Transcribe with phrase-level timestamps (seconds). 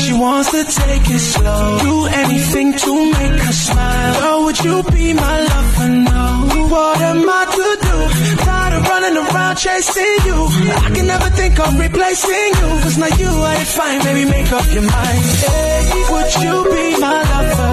[0.00, 1.78] she wants to take it slow.
[1.80, 4.14] Do anything to make her smile.
[4.28, 5.88] Oh, would you be my lover?
[5.88, 6.68] No.
[6.72, 7.96] What am I to do?
[8.44, 10.38] Tired of running around chasing you.
[10.86, 12.68] I can never think of replacing you.
[12.82, 15.22] Cause now you are fine, baby, make up your mind.
[15.44, 17.72] Hey, would you be my lover?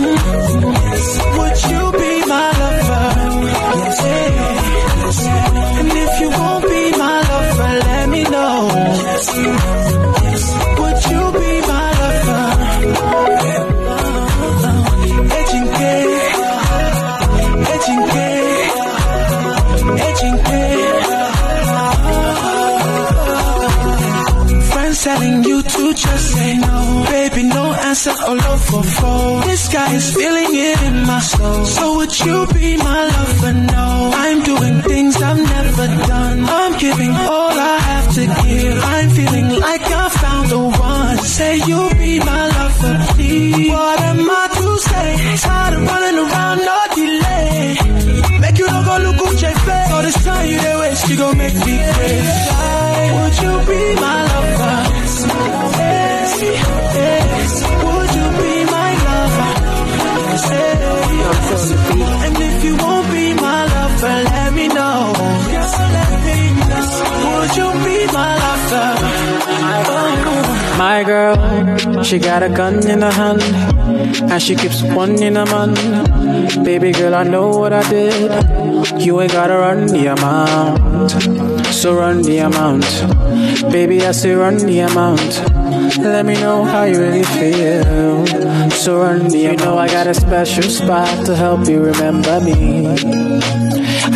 [0.00, 1.38] Mm-hmm.
[1.38, 1.99] Would you
[29.70, 31.64] This is feeling it in my soul.
[31.64, 33.52] So would you be my lover?
[33.52, 34.10] No.
[34.14, 36.44] I'm doing things I've never done.
[36.44, 38.78] I'm giving all I have to give.
[38.82, 41.18] I'm feeling like I found the one.
[41.18, 43.70] Say you'll be my lover, please.
[43.70, 45.36] What am I to say?
[45.36, 48.40] Tired of running around, no delay.
[48.40, 49.92] Make you look go look face.
[49.92, 52.50] All this time you waste, you gon' make me crazy.
[53.14, 54.19] Would you be my
[70.80, 71.36] My girl,
[72.02, 73.42] she got a gun in her hand,
[74.32, 76.64] and she keeps one in her man.
[76.64, 78.30] Baby girl, I know what I did.
[78.98, 81.10] You ain't gotta run the amount,
[81.66, 82.86] so run the amount.
[83.70, 85.42] Baby, I say run the amount.
[85.98, 88.39] Let me know how you really feel.
[88.80, 89.30] So run.
[89.30, 92.86] You know I got a special spot to help you remember me.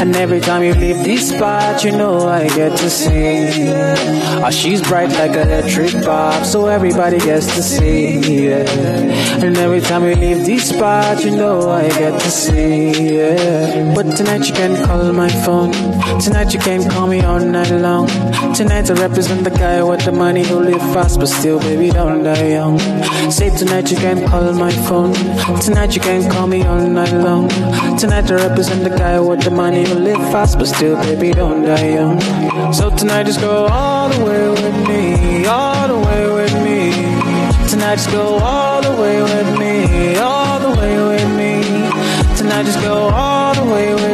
[0.01, 3.69] And every time you leave this spot, you know I get to see.
[4.43, 8.49] Oh, she's bright like electric bulb, so everybody gets to see.
[8.49, 9.45] Yeah.
[9.45, 13.17] And every time you leave this spot, you know I get to see.
[13.17, 13.95] Yeah.
[13.95, 15.73] But tonight you can call my phone.
[16.21, 18.09] Tonight you can call me all night long.
[18.55, 22.23] Tonight I represent the guy with the money who live fast, but still, baby, don't
[22.23, 22.79] die young.
[23.31, 25.15] Say tonight you can call my phone.
[25.61, 27.49] Tonight you can call me all night long.
[27.99, 31.63] Tonight I represent the guy with the money who live fast, but still, baby, don't
[31.63, 32.21] die young.
[32.73, 36.93] So tonight just go all the way with me, all the way with me.
[37.69, 41.63] Tonight just go all the way with me, all the way with me.
[42.37, 44.14] Tonight just go all the way with me,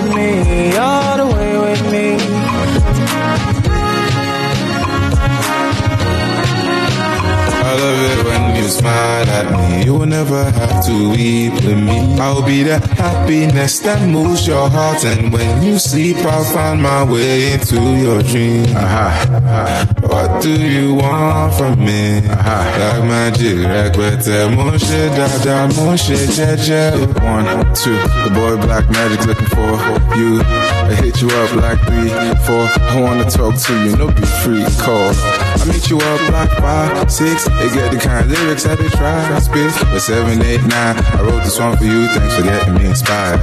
[8.70, 9.84] smile at me.
[9.84, 12.18] You will never have to weep with me.
[12.18, 15.04] I'll be the happiness that moves your heart.
[15.04, 18.64] And when you sleep, I'll find my way into your dream.
[18.76, 19.99] Uh-huh.
[20.10, 22.20] What do you want from me?
[22.20, 26.90] Like magic, requete, moshe, dada, moshe, jeje.
[27.22, 29.70] One, two, the boy Black Magic looking for
[30.18, 30.40] you.
[30.42, 32.10] I hit you up like three,
[32.46, 32.66] four.
[32.90, 35.12] I wanna talk to you, no be free, call.
[35.60, 37.44] I meet you up like five, six.
[37.44, 39.72] They get the kind of lyrics that they try to spit.
[39.92, 42.06] But seven, eight, nine, I wrote this one for you.
[42.08, 43.40] Thanks for getting me inspired.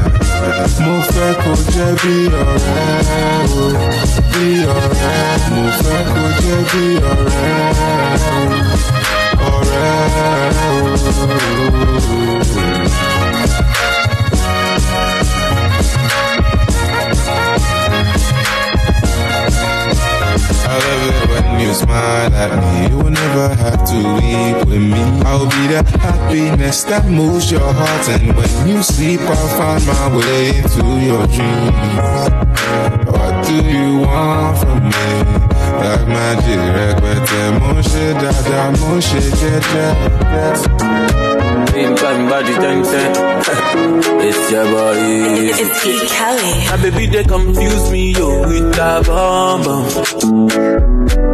[0.84, 3.66] Mo fẹ́ kó jẹ́ bí ọ̀rẹ́ o,
[4.32, 5.38] bí ọ̀rẹ́.
[5.54, 5.64] Mo
[6.58, 8.48] ọ̀rẹ́ o,
[9.54, 9.92] ọ̀rẹ́
[10.66, 11.88] o.
[20.70, 22.90] I love it when you smile at me.
[22.92, 25.02] You will never have to weep with me.
[25.26, 28.10] I'll be the happiness that moves your heart.
[28.10, 32.30] And when you sleep, I'll find my way into your dreams.
[33.10, 35.57] What do you want from me?
[35.84, 39.86] Like magic, requete, moshe, dada, moshe, jeje.
[41.72, 43.12] Same time, body ten ten.
[44.28, 44.98] it's your boy.
[45.64, 46.08] It's E.
[46.08, 46.54] Kelly.
[46.70, 49.86] My baby, they confuse me, yo, with that bomb bomb.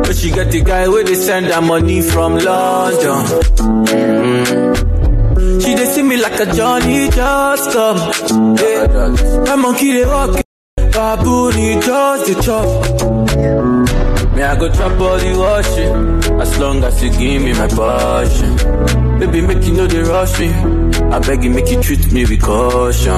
[0.03, 3.25] But she got the guy where they send her money from London.
[3.87, 5.61] Mm.
[5.63, 7.97] She they see me like a Johnny just come.
[8.57, 9.45] Yeah.
[9.47, 10.41] My monkey they walk,
[10.91, 14.02] baboon he just the chop.
[14.35, 19.19] Me I go chop all the washing, as long as you give me my passion.
[19.19, 20.49] Baby, make you know they rush me.
[20.49, 23.13] I beg you, make you treat me with caution.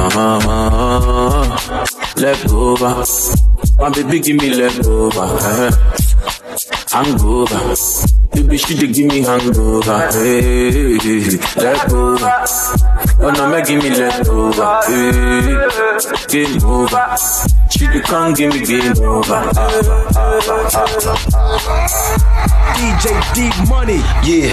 [2.17, 3.06] Left over,
[3.79, 5.71] my baby, give me left over.
[6.91, 7.75] Hangover,
[8.33, 10.12] Baby, she give me hangover.
[10.12, 10.97] Hey,
[11.56, 12.17] let go.
[13.17, 14.79] Oh no, make give me let over.
[14.88, 17.15] Eh, hey, game over.
[17.69, 19.50] She dey come give me game over.
[22.75, 24.00] DJ Dee Money.
[24.27, 24.51] Yeah,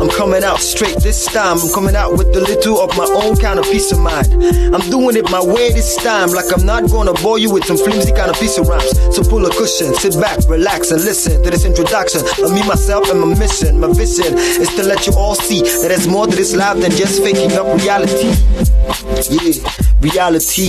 [0.00, 1.58] I'm coming out straight this time.
[1.58, 4.32] I'm coming out with a little of my own kind of peace of mind.
[4.74, 7.76] I'm doing it my way this time, like I'm not gonna bore you with some
[7.76, 8.90] flimsy kind of piece of rhymes.
[9.14, 13.10] So pull a cushion, sit back, relax, and listen to this introduction of me, myself,
[13.10, 13.80] and my mission.
[13.80, 16.92] My vision is to let you all see that there's more to this life than
[16.92, 18.03] just faking up reality.
[18.04, 19.64] Yeah,
[20.02, 20.68] reality.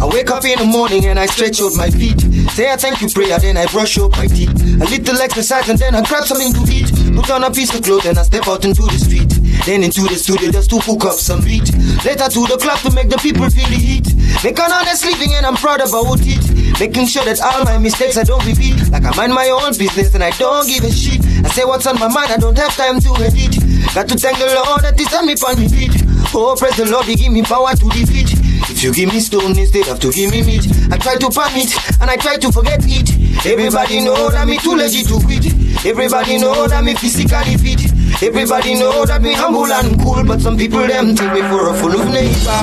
[0.00, 2.18] I wake up in the morning and I stretch out my feet.
[2.50, 4.50] Say I thank you prayer, then I brush up my teeth.
[4.50, 6.90] A little exercise and then I grab something to eat.
[7.14, 9.30] Put on a piece of clothes and I step out into the street.
[9.66, 11.70] Then into the studio just to hook up some beat.
[12.02, 14.08] Later to the club to make the people feel the heat.
[14.42, 16.42] Make an honest living and I'm proud about it.
[16.80, 18.90] Making sure that all my mistakes I don't repeat.
[18.90, 21.20] Like I mind my own business and I don't give a shit.
[21.44, 23.59] I say what's on my mind, I don't have time to edit.
[23.94, 25.94] Got to thank the Lord that He's on me on me feet.
[26.34, 28.32] Oh, praise the Lord, He give me power to defeat.
[28.70, 31.52] If you give me stone instead of to give me meat, I try to palm
[31.56, 33.10] it and I try to forget it.
[33.44, 35.46] Everybody know that me too lazy to quit.
[35.84, 37.99] Everybody know that me physically fit.
[38.22, 41.74] Everybody know that me humble and cool, but some people them take me for a
[41.80, 42.60] fool of neighbor.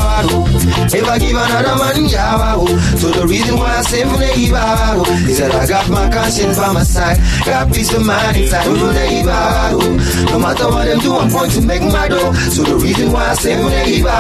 [0.93, 2.61] Never give another man yawa.
[3.01, 4.61] So the reason why I say neighbor
[5.25, 8.77] is that I got my conscience by my side, got peace of mind inside of
[8.93, 10.29] neighbor.
[10.29, 12.33] No matter what them do, I'm going to make my dough.
[12.53, 14.13] So the reason why I say neighbor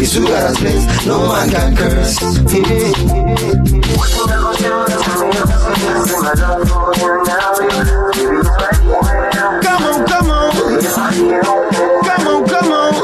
[0.00, 2.16] is to God's place, no man can curse.
[9.60, 10.29] Come on, come on.
[10.80, 12.94] Come on, come on.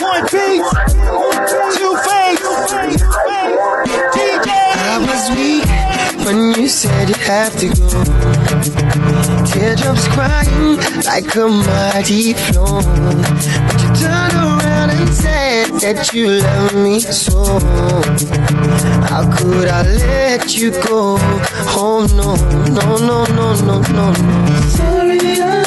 [0.00, 0.70] One piece.
[1.76, 2.42] Two face.
[4.14, 4.48] DJ.
[4.78, 5.66] I was weak
[6.24, 8.04] when you said you had to go.
[9.46, 12.80] Teardrops crying like a mighty flow.
[12.80, 14.51] But you turned around
[14.90, 17.58] and said that you love me so.
[19.10, 21.16] How could I let you go?
[21.74, 22.34] Oh no,
[22.68, 24.60] no, no, no, no, no, no.
[24.68, 25.61] Sorry, I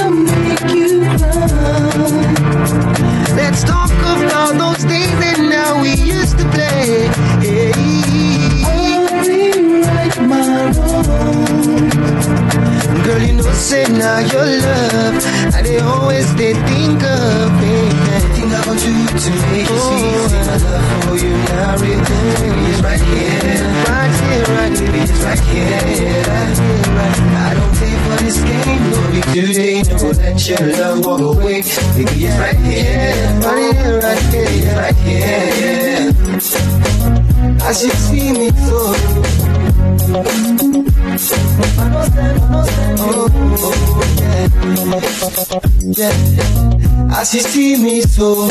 [46.13, 47.17] Yeah.
[47.19, 48.47] As you see me so,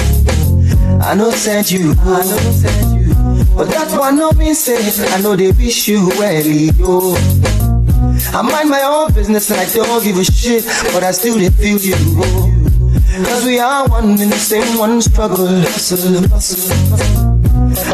[1.00, 3.14] I know send you, I know send you.
[3.56, 4.78] But that one no mean say,
[5.14, 7.14] I know they wish you well, yo.
[8.32, 11.50] I mind my own business and I don't give a shit, but I still they
[11.50, 11.94] feel you.
[12.18, 12.50] oh.
[13.26, 15.46] Cause we are one in the same one struggle.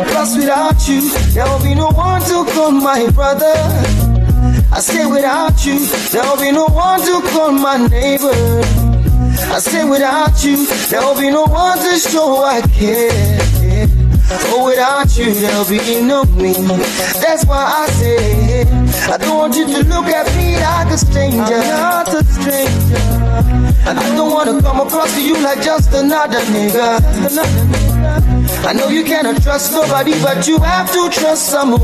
[0.08, 3.52] Plus without you, there will be no one to call my brother.
[4.72, 5.78] I say without you,
[6.12, 8.32] there will be no one to call my neighbor.
[9.52, 13.38] I say without you, there will be no one to show I care.
[14.52, 16.52] Oh, without you, there'll be no me.
[17.20, 18.62] That's why I say,
[19.12, 21.42] I don't want you to look at me like a stranger.
[21.42, 23.20] I'm not a stranger.
[23.86, 27.00] I don't want to come across to you like just another nigga.
[28.64, 31.80] I know you cannot trust nobody, but you have to trust someone.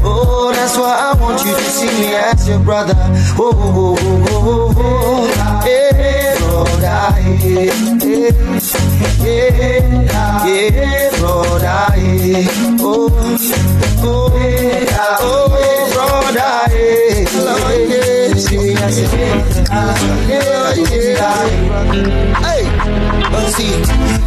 [0.00, 2.94] Oh, that's why I want you to see me as your brother.
[3.36, 5.77] Oh, oh, oh, oh, oh, oh.
[7.14, 8.30] Hey, brother,
[9.22, 12.46] hey, hey, yeah, yeah, brother, hey.
[12.80, 13.08] Oh,
[14.02, 14.86] oh, hey,
[15.20, 15.48] oh,
[15.94, 17.24] brother, hey,
[17.88, 19.34] yeah, see me as your brother.
[20.28, 22.40] Yeah, yeah.
[22.40, 22.62] Hey,
[23.52, 23.72] see,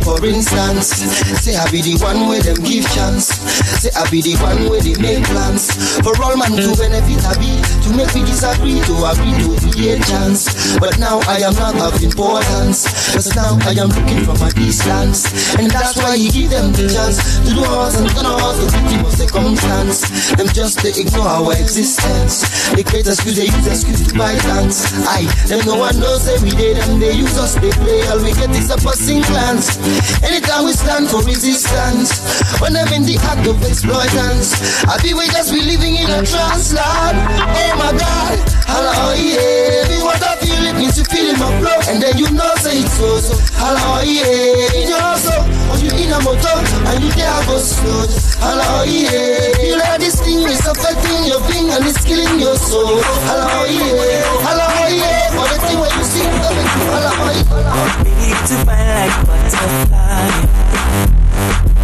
[0.05, 0.93] for instance,
[1.41, 3.33] say I be the one where them give chance.
[3.81, 5.73] Say I be the one where they make plans.
[6.05, 9.93] For all man to benefit a be, to make me disagree, to agree to be
[9.93, 10.77] a chance.
[10.77, 15.29] But now I am not of importance, cause now I am looking from a distance.
[15.57, 18.67] And that's why he give them the chance to do us and know us the
[18.69, 20.05] victim of circumstance.
[20.37, 22.45] Them just they ignore our existence.
[22.73, 24.93] They create excuse, they use excuse to buy dance.
[25.07, 28.05] I, them no one knows every day, them they use us, they play.
[28.09, 29.79] All we get is a passing glance.
[30.19, 32.11] Anytime we stand for resistance,
[32.59, 36.19] when I'm in the act of exploitance, I be we just be living in a
[36.27, 37.15] trance, land.
[37.15, 38.35] Oh my God,
[38.67, 39.87] hello, oh, yeah.
[39.87, 42.51] Me what I feel, it means you feel in my flow, and then you know
[42.59, 43.39] say it's so, so.
[43.55, 44.75] Hello, oh, yeah.
[44.75, 45.39] In your soul,
[45.71, 46.57] or you in a motor,
[46.91, 48.11] and you there go slow.
[48.43, 49.55] Hello, yeah.
[49.71, 52.99] You like this thing is affecting your being and it's killing your soul.
[53.23, 54.19] Hello, yeah.
[54.43, 55.31] Hello, yeah.
[55.31, 60.31] For the thing when you see, hello, yeah like butterfly.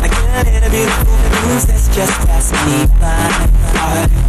[0.02, 3.48] I can't hear the beautiful news that's just passed me by.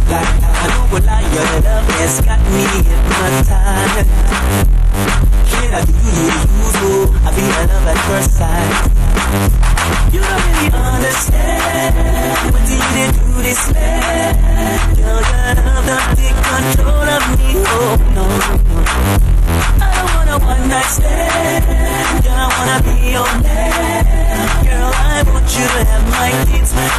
[0.09, 4.09] I, know a lie, your love has got me hypnotized.
[5.49, 6.75] Shit, I do you use,
[7.25, 8.99] I feel a love at first sight.
[10.13, 14.33] You don't really understand what did you do this man?
[14.95, 18.25] Girl, your love don't take control of me, oh no.
[19.81, 22.23] I don't want a one night stand.
[22.23, 24.03] Girl, I wanna be your man.
[24.65, 26.98] Girl, I want you to have my kids.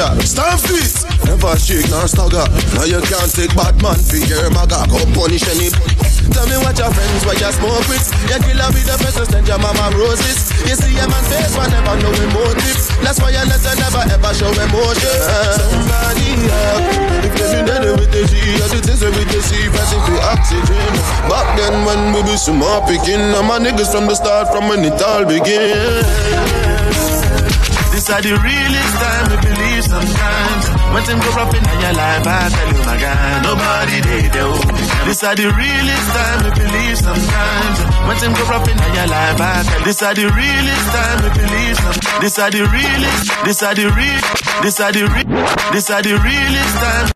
[0.00, 0.16] Chacha.
[0.24, 0.96] Stand fit,
[1.28, 2.44] never shake nor stagger.
[2.72, 4.88] Now you can't take bad man for your maga.
[4.88, 5.68] Go punish any.
[6.32, 8.06] Tell me what your friends, what you smoke with.
[8.32, 10.48] You kill her with the precious, then your mama roses.
[10.64, 12.80] You see a man face, but never know emotive.
[13.04, 15.16] That's why you let never ever show emotion.
[15.68, 16.80] Somebody up.
[17.20, 20.16] If they been dead with the G, or the things we they see, passing for
[20.32, 20.92] oxygen.
[21.28, 24.80] Back then when we be small picking, and my niggas from the start, from when
[24.80, 26.79] it all began.
[28.00, 30.64] This are the realest time we believe sometimes.
[30.88, 34.48] When things go rough in your life, I tell you, my guy, nobody they do.
[35.04, 37.76] This are the realest time we believe sometimes.
[38.08, 41.30] When things go rough in your life, I tell This are the realest time we
[41.44, 42.20] believe sometimes.
[42.24, 44.20] This are the realest, this are the real,
[44.64, 45.28] this are the real,
[45.68, 47.06] this are the realest time.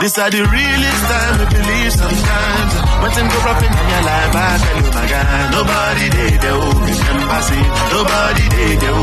[0.00, 2.89] This are the realest time we believe sometimes.
[3.00, 6.54] Things go rough in your life, I tell you, my guy, nobody they do.
[6.88, 8.94] Remember, see, nobody they do.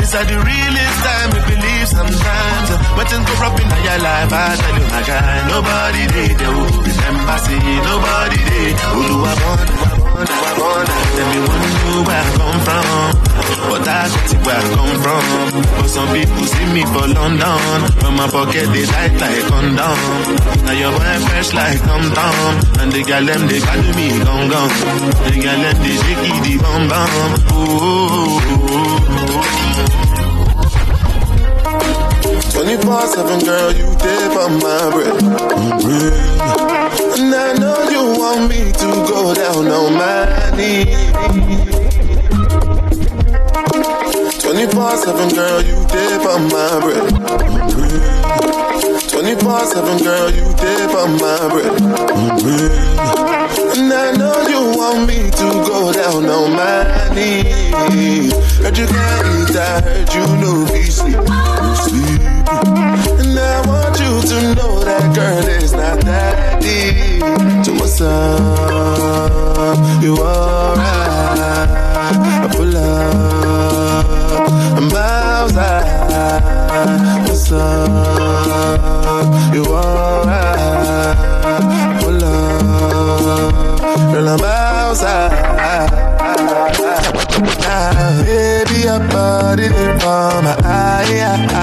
[0.00, 2.68] This are the realest time we believe sometimes.
[3.12, 6.52] Things go rough in your life, I tell you, my guy, nobody they do.
[6.80, 8.88] Remember, see, nobody they do.
[8.98, 10.88] Who I want?
[10.88, 11.24] I
[11.82, 13.12] who where I come from.
[13.70, 14.14] But that's
[14.44, 15.22] where I come from.
[15.78, 17.90] But some people see me for London.
[18.00, 19.98] From my pocket, they tight like condom.
[20.66, 22.60] Now your boy fresh like Tom Tom.
[22.80, 24.72] And the gal them, they call me gong gong.
[25.26, 27.10] The gal them, they shaky the bum bum.
[27.56, 28.82] Ooh.
[32.62, 35.18] 24-7, girl, you dip on my bread.
[37.18, 40.86] And I know you want me to go down on my knees.
[44.38, 47.12] 24-7, girl, you dip on my bread.
[49.10, 51.74] 24-7, girl, you dip on my bread.
[53.76, 58.32] And I know you want me to go down on my knees.
[58.58, 61.61] Heard you can't eat, I heard you know be sleep.
[63.72, 67.22] Want you to know that girl is not that deep.
[67.64, 69.78] So what's up?
[70.02, 71.70] You alright?
[72.44, 74.06] I pull up,
[74.76, 75.86] I'm outside.
[77.26, 77.88] What's up?
[79.54, 81.16] You alright?
[82.02, 83.80] Pull up,
[84.12, 85.32] girl, I'm outside.
[87.74, 89.68] Ah, baby, your body
[90.00, 91.61] for my eye.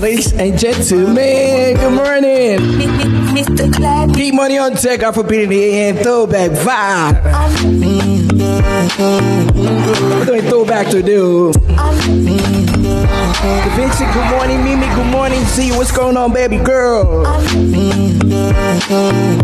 [0.00, 2.58] Ladies and gentlemen, good morning.
[3.36, 3.70] Mr.
[3.76, 4.14] Glad.
[4.14, 7.22] Keep money on tech off for beating the AM throwback vibe.
[9.54, 11.52] We're doing throwback to do.
[13.76, 14.64] Vinci, good morning.
[14.64, 15.44] Mimi, good morning.
[15.44, 17.24] See what's going on, baby girl.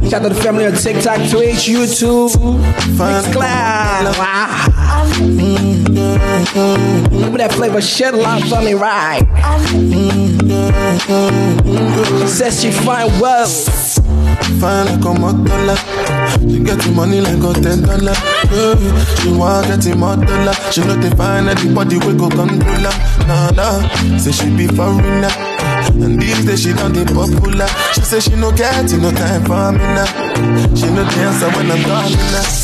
[0.08, 2.30] Shout out to the family on TikTok, Twitch, YouTube,
[2.96, 4.18] Mixcloud.
[4.18, 4.71] Wow.
[7.10, 9.26] Remember that flavor shed lot for me, right?
[12.28, 13.46] Says she find well.
[14.60, 15.76] Fine like a motola.
[16.40, 18.14] She get the money like a ten dollar.
[18.50, 19.04] Yeah.
[19.16, 20.54] She want get the motola.
[20.72, 23.26] She know they find anybody we go control her.
[23.26, 25.30] Nah nah, say she be foreigner.
[26.02, 27.68] And these days she done the popular.
[27.94, 30.06] She say she no get no time for me now.
[30.74, 32.61] She no answer when I'm calling her.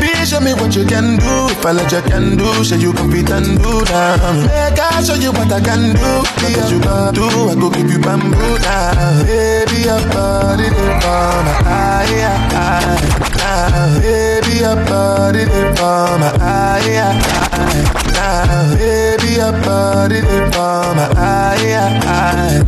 [0.00, 1.32] Baby, show me what you can do.
[1.50, 4.20] If I let you can do, show you compete and do that.
[4.46, 6.10] Make I show you what I can do.
[6.38, 9.22] Because you can do, I go give you bamboo now.
[9.26, 12.14] Baby, your body they for my eye,
[12.54, 12.98] eye,
[13.42, 14.00] eye.
[14.00, 17.78] Baby, your body they for my eye, eye,
[18.14, 18.76] eye.
[18.78, 22.64] Baby, your body they for my eye, eye.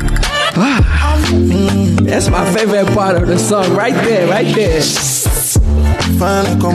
[0.62, 1.16] Ah,
[2.02, 4.80] That's my favorite part of the song, right there, right there.
[6.20, 6.68] Fine like a.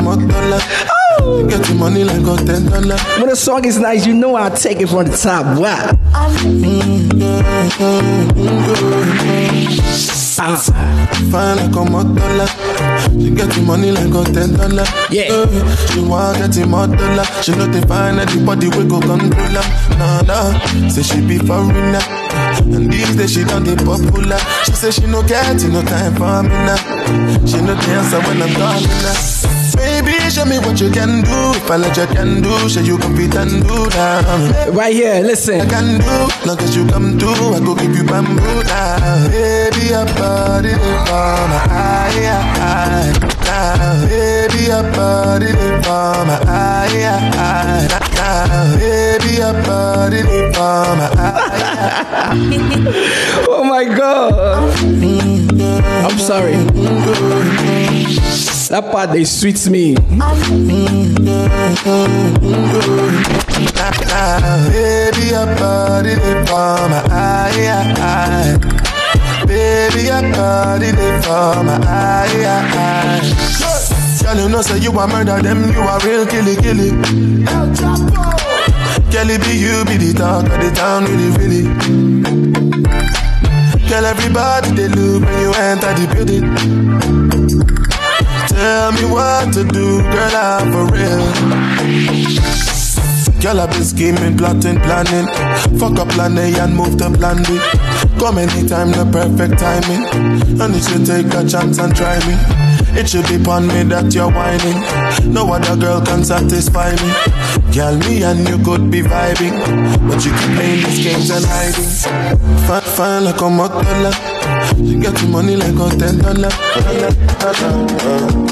[1.21, 1.45] Oh.
[1.47, 2.97] Get the money like a ten dollar.
[3.19, 5.60] When the song is nice, you know I take it from the top.
[5.60, 5.91] Wow.
[10.37, 10.57] Ah.
[11.31, 12.45] Fine like a motola.
[13.21, 14.85] She get the money like a ten dollar.
[15.09, 15.45] Yeah.
[15.91, 17.23] She want get the motola.
[17.43, 19.97] She know they find anybody we go control her.
[19.97, 20.89] Nah nah.
[20.89, 22.01] Say she be foreigner.
[22.75, 24.39] And these days she done the popular.
[24.65, 27.45] She say she no get no time for me now.
[27.45, 29.54] She no the answer when I'm calling her.
[29.75, 31.38] Baby, show me what you can do.
[31.59, 34.69] If I let you can do, show you compete and do that.
[34.73, 35.61] Right here, listen.
[35.61, 36.15] I can do,
[36.47, 39.27] long as you come through, I go give you bamboo now.
[39.29, 42.25] Baby, your body they for my eye,
[42.59, 43.13] eye,
[43.47, 44.05] eye.
[44.09, 48.77] Baby, your body they for my eye, eye, eye.
[48.79, 52.35] Baby, your body they for my eye.
[53.47, 54.33] Oh my god.
[56.05, 56.55] I'm sorry.
[58.75, 59.95] That part they sweets me.
[59.95, 60.11] Baby,
[65.31, 68.59] your body they for my eye, eye.
[69.47, 73.23] Baby, your body they for my eye, eye.
[74.21, 76.91] Girl, you know say you a murder them, you a real killy killy.
[79.09, 81.63] Kelly be you be the talk of the town, really really.
[83.88, 87.44] Girl, everybody they look when you enter the building.
[88.55, 92.35] Tell me what to do, girl, I'm for real.
[93.41, 95.27] Girl, I've been scheming, plotting, planning.
[95.77, 97.59] Fuck up plan A and move to plan B.
[98.17, 100.03] Come anytime, the perfect timing.
[100.61, 102.64] And you should take a chance and try me.
[102.97, 104.79] It should be upon me that you're whining.
[105.34, 107.12] No other girl can satisfy me.
[107.73, 109.55] Girl, me and you could be vibing.
[110.08, 111.89] But you keep playing these games and hiding.
[112.67, 114.12] Fine, fine like a motola.
[114.77, 116.49] She get the money like a ten dollar.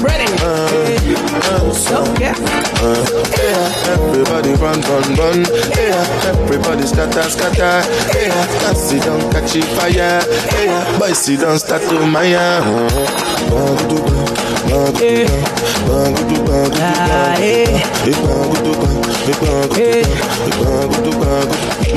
[0.04, 0.28] Ready?
[0.40, 2.36] Uh, uh, uh, so, yeah.
[2.84, 5.38] Yeah, everybody run, run, run.
[5.76, 7.76] Yeah, everybody scatter, scatter.
[8.16, 9.92] Yeah, dance sit down, catch fire.
[9.94, 12.62] Yeah, boys sit down, start to maya.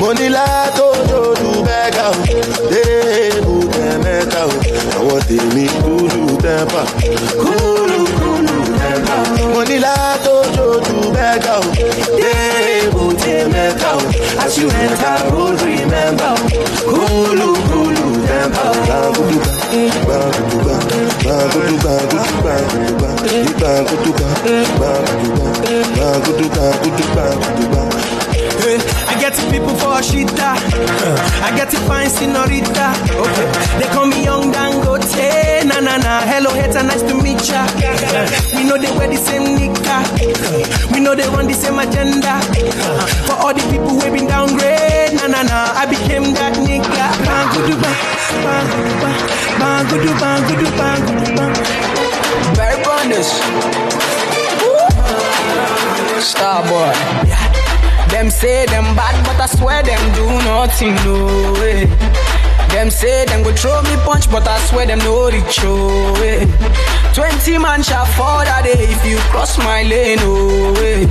[0.00, 2.14] Money la tó jòdù bẹ́gà o,
[2.70, 4.52] déèbù tẹ mẹ́ta o,
[4.98, 6.82] àwọn tèmi kúlù tẹ́pà.
[7.42, 9.16] Kúlù kúlù tẹ́pà.
[9.54, 9.94] Money la
[10.68, 11.62] tó jòdù bẹ́gà o,
[12.20, 14.00] déèbù tẹ mẹ́ta o,
[14.44, 16.34] as you enter road remember
[18.88, 19.52] gbàgùdùgbà,
[20.04, 20.74] gbàgùdùgbà,
[21.24, 21.92] gbàgùdùgbà,
[27.14, 27.82] gbàgùdùgbà.
[29.38, 30.50] Hey, uh, I get the people for shita.
[31.42, 32.86] I get the fine senorita.
[33.14, 33.46] Okay.
[33.78, 35.64] They call me young Dangote.
[35.66, 36.20] Na na na.
[36.26, 37.62] Hello, hater, nice to meet ya.
[37.62, 40.02] Uh, we know they wear the same nika.
[40.02, 42.40] Uh, we know they want the same agenda.
[43.26, 45.14] For all the people who been downgrade.
[45.14, 45.72] Na na na.
[45.78, 47.06] I became that nigga.
[47.24, 47.98] Bang gudu bang,
[48.42, 49.18] bang gudu bang,
[49.60, 51.54] bang gudu bang gudu bang gudu bang.
[52.58, 53.28] Very bonus.
[56.24, 57.57] Star boy.
[58.10, 61.84] Them say them bad, but I swear them do nothing, no way.
[62.74, 66.14] Them say them go throw me punch, but I swear them no reach, oh.
[67.14, 71.06] Twenty man shall fall that day if you cross my lane, oh way.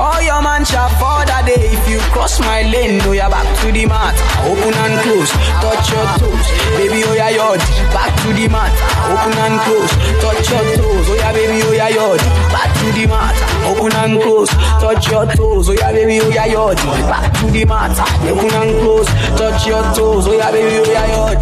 [0.00, 2.96] All your man shall fall that day if you cross my lane.
[3.04, 4.16] No, you're back to the mat,
[4.48, 5.28] open and close,
[5.60, 6.46] touch your toes,
[6.80, 7.04] baby.
[7.04, 7.60] Oh yeah, yod,
[7.92, 8.72] back to the mat,
[9.12, 9.92] open and close,
[10.24, 11.04] touch your toes.
[11.04, 11.60] Oh yeah, baby.
[11.68, 13.36] Oh yeah, yod, back to the mat,
[13.68, 14.48] open and close,
[14.80, 15.68] touch your toes.
[15.68, 16.16] Oh yeah, baby.
[16.24, 17.92] Oh yeah, yod, back to the mat,
[18.24, 20.24] open and close, touch your toes.
[20.24, 20.80] Oh yeah, baby.
[20.80, 21.36] Oh yeah, yod.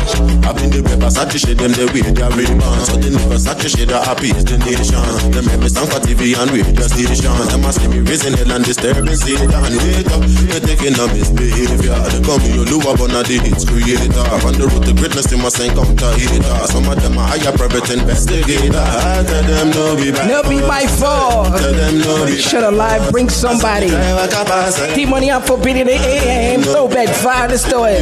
[0.49, 2.83] Up in the Versace shade them the way they rebound.
[2.83, 4.99] So the Versace shade the happy is the nation.
[5.31, 7.31] Them make me sound for TV and radio station.
[7.53, 9.49] Them a see me raising hell and disturbing Satan.
[9.53, 11.97] Wake up, you're taking a misbehavior.
[12.09, 14.25] They call me your Lua Bona, the hits creator.
[14.47, 16.67] On the road to greatness, they must encounter hater.
[16.73, 18.77] Some of them are higher private investigator.
[18.77, 21.57] I tell them no be by No be my fault.
[21.59, 23.89] Tell them no be Shut a live, bring somebody.
[23.89, 26.63] The money I'm forbidden the AM.
[26.63, 27.97] Throwback fire the story.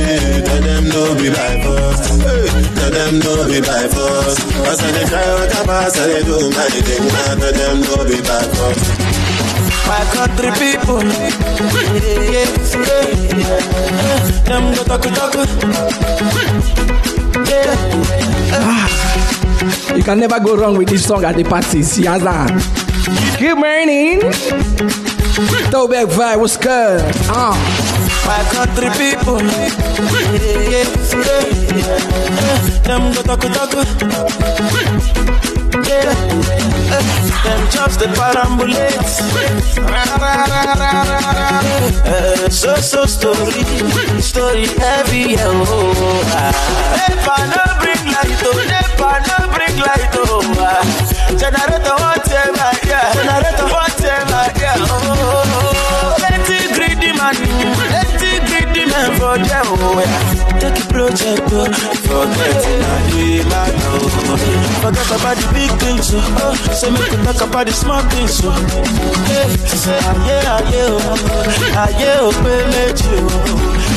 [0.47, 2.19] Tell them no be by force.
[2.23, 4.39] Tell them no be by force.
[4.67, 7.05] I dey try what I pass, I do my thing.
[7.11, 9.26] Tell them no be by force.
[9.87, 11.31] My country people, yeah,
[12.33, 12.49] yeah,
[13.38, 13.61] yeah.
[14.42, 15.35] them go talk talk.
[17.46, 17.77] Yeah.
[19.96, 21.96] You can never go wrong with this song at the parties.
[21.99, 22.51] Yazan.
[23.38, 24.20] Good morning.
[25.70, 27.01] Throwback vibe, what's good?
[27.31, 27.55] Uh.
[28.27, 29.70] My country people, yeah,
[30.66, 30.85] yeah,
[31.77, 31.88] yeah.
[32.83, 33.70] them go talk talk.
[35.87, 36.76] Yeah,
[37.45, 38.97] them chops the parambulate.
[42.07, 43.63] Uh, so so story,
[44.21, 45.37] story heavy.
[45.39, 46.53] Oh, ah.
[46.97, 50.11] Never no bring light, oh, never no bring light.
[50.15, 50.83] Oh, ah.
[51.37, 54.77] generator whatever, yeah, generator whatever, yeah.
[54.79, 58.26] Oh, plenty greedy man, plenty
[59.09, 59.66] man for them.
[59.66, 60.59] Oh, yeah.
[60.59, 61.66] Take a project, oh,
[62.07, 63.73] forget now do it, man.
[63.77, 64.09] Oh,
[64.83, 66.55] forget about the big things, oh, oh.
[66.73, 68.57] so make you talk about the small things, oh.
[69.29, 73.29] Yeah, say, ah, yeah, ah, yeah, oh, ah, yeah, oh, pay méjì, oh.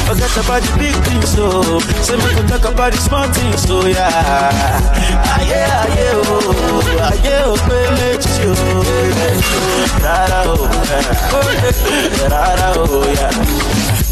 [0.09, 1.79] Forget about the big things, oh.
[2.03, 4.09] So make you talk about the small things, oh, yeah.
[4.11, 8.53] Ah, yeah, ah, yeah, oh, ah, yeah, oh, pay méjì, oh.
[10.03, 10.67] Rárá, oh.
[12.29, 13.31] Rárá, oh, yeah.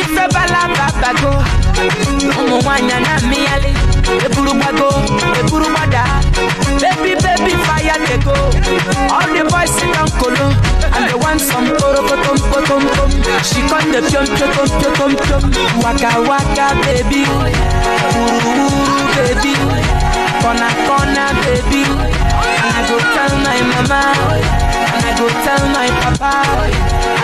[0.00, 1.32] ife balababago,
[2.40, 3.72] ụmụ nwanyị na-amịghalị,
[4.26, 4.88] eburu gbago,
[5.40, 6.02] eburu gbada,
[6.80, 8.34] baby baby fire dey go,
[9.14, 10.08] all the boys sit down
[10.94, 13.10] and they want some korokotom potom tom,
[13.48, 15.42] she come dey piom piom piom piom,
[15.82, 17.20] waka waka baby,
[18.44, 18.66] wuru
[19.16, 19.52] baby,
[20.44, 24.02] corner corner baby, and I go tell my mama,
[24.92, 26.34] and I go tell my papa.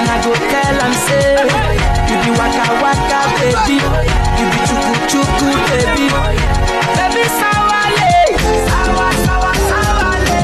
[0.00, 1.44] And I go tell am say
[2.08, 3.76] You be waka waka baby.
[4.40, 6.06] You be chuku chuku baby.
[6.96, 8.16] Baby sawale,
[8.68, 10.40] sawa sawa sawale,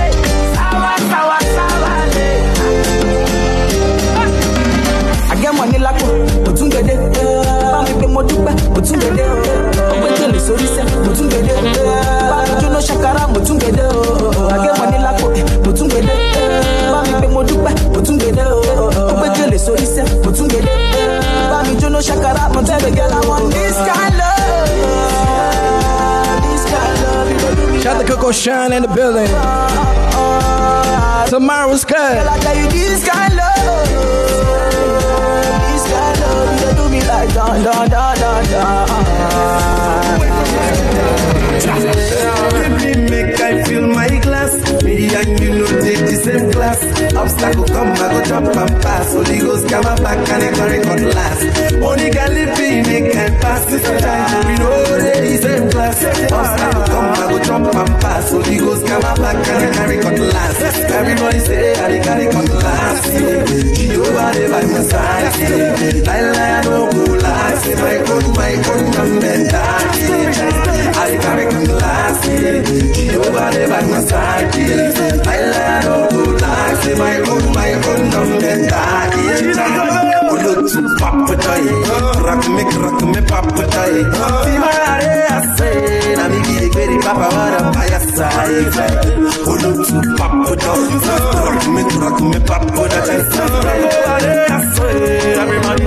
[0.57, 2.29] sawa sawa sawale.
[5.73, 6.36] ní lápò òtún gbèdé
[8.17, 8.55] mo dúpẹ́
[9.33, 9.37] o.
[9.93, 10.67] Ọmọ ìkẹlẹ sórí
[11.57, 11.59] o.
[12.31, 12.39] Bá
[12.89, 13.39] ṣàkárà mo
[13.99, 14.01] o.
[14.55, 15.27] Àgẹ́mọ̀ ní lápò
[15.65, 16.15] mo tún gèdè
[16.93, 17.41] bá mi pé mo
[18.57, 18.59] o.
[19.13, 19.25] Ọmọ
[22.09, 22.91] ṣàkárà mo tẹ́ the
[27.83, 29.31] Shout the Coco Shine in the building.
[31.31, 32.17] Tomorrow's good.
[32.35, 33.57] I tell you this kind love.
[35.69, 38.87] This kind love me like dun dun dun dun.
[42.53, 44.83] Baby, make I fill my glass.
[44.83, 46.81] Me and you know take the same class.
[47.15, 49.13] Obstacle come, I go jump and pass.
[49.13, 51.75] Holy Ghost come back and I carry cut last.
[51.75, 53.65] Only Galilee make I pass
[83.57, 84.01] kutaye.
[84.45, 85.71] Simarare ase
[86.17, 88.01] Na migiri kweri papa wana paya
[91.75, 93.01] me tu rak me papo da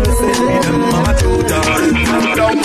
[0.06, 1.14] to say me them mama
[2.36, 2.64] Don't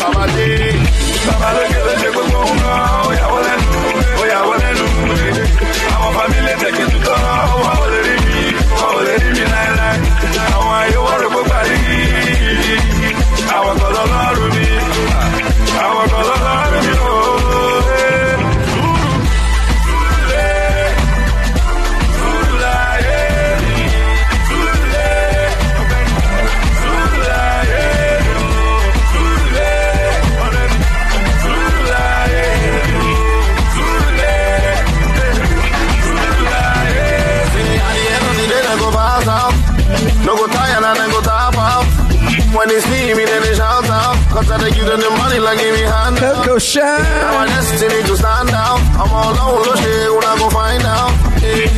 [45.57, 46.17] to the money like give me hand.
[46.19, 47.49] Coco Shine.
[47.49, 48.81] Destiny to stand out.
[48.99, 51.13] I'm all alone, no shit, when I go find out.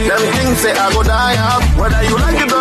[0.08, 1.62] Them things say I go die out.
[1.78, 2.55] Whether you like it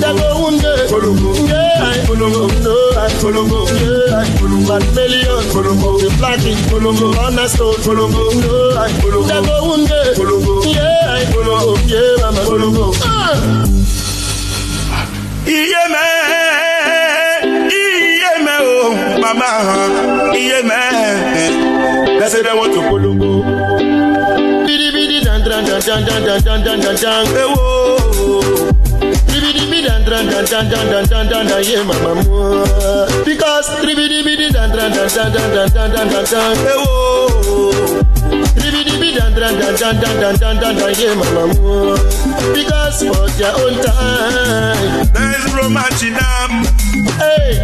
[0.00, 0.14] nah, Kolobo.
[0.14, 0.80] Nah, go one day.
[0.92, 1.28] Kolobo.
[1.48, 2.42] Yeah, I'm Kolobo.
[2.64, 3.58] No, I'm Kolobo.
[3.68, 4.68] Yeah, I'm Kolobo.
[4.68, 5.40] One million.
[5.54, 5.88] Kolobo.
[6.00, 6.62] The platinum.
[6.70, 7.06] Kolobo.
[7.24, 7.74] On a stone.
[7.86, 8.22] Kolobo.
[8.42, 8.52] No,
[8.82, 9.28] I'm Kolobo.
[9.28, 10.08] Nah, go one day.
[10.18, 10.52] Kolobo.
[10.74, 11.72] Yeah, I'm Kolobo.
[11.86, 12.40] Yeah, mama.
[12.48, 12.84] Kolobo.
[13.04, 13.64] Ah.
[15.46, 16.08] Iye mẹ́,
[17.78, 19.48] iye mẹ́ o, mama,
[20.34, 22.18] iye mẹ́.
[22.18, 23.30] They say they want to polongo.
[24.66, 27.24] Bidi bidi dan dan dan dan dan dan dan dan dan dan.
[30.14, 30.44] Hey, whoa.
[30.44, 32.64] Bidi bidi dan dan dan dan dan dan dan dan dan yeah mama mo.
[33.24, 36.54] Because bidi bidi dan dan dan dan dan dan dan dan dan dan.
[36.54, 37.74] Hey, whoa.
[38.54, 41.98] Bidi bidi dan dan dan dan dan dan dan dan dan yeah mama mo.
[42.54, 45.10] Because for their own time.
[45.10, 46.50] There's romance in them.
[47.18, 47.58] Hey,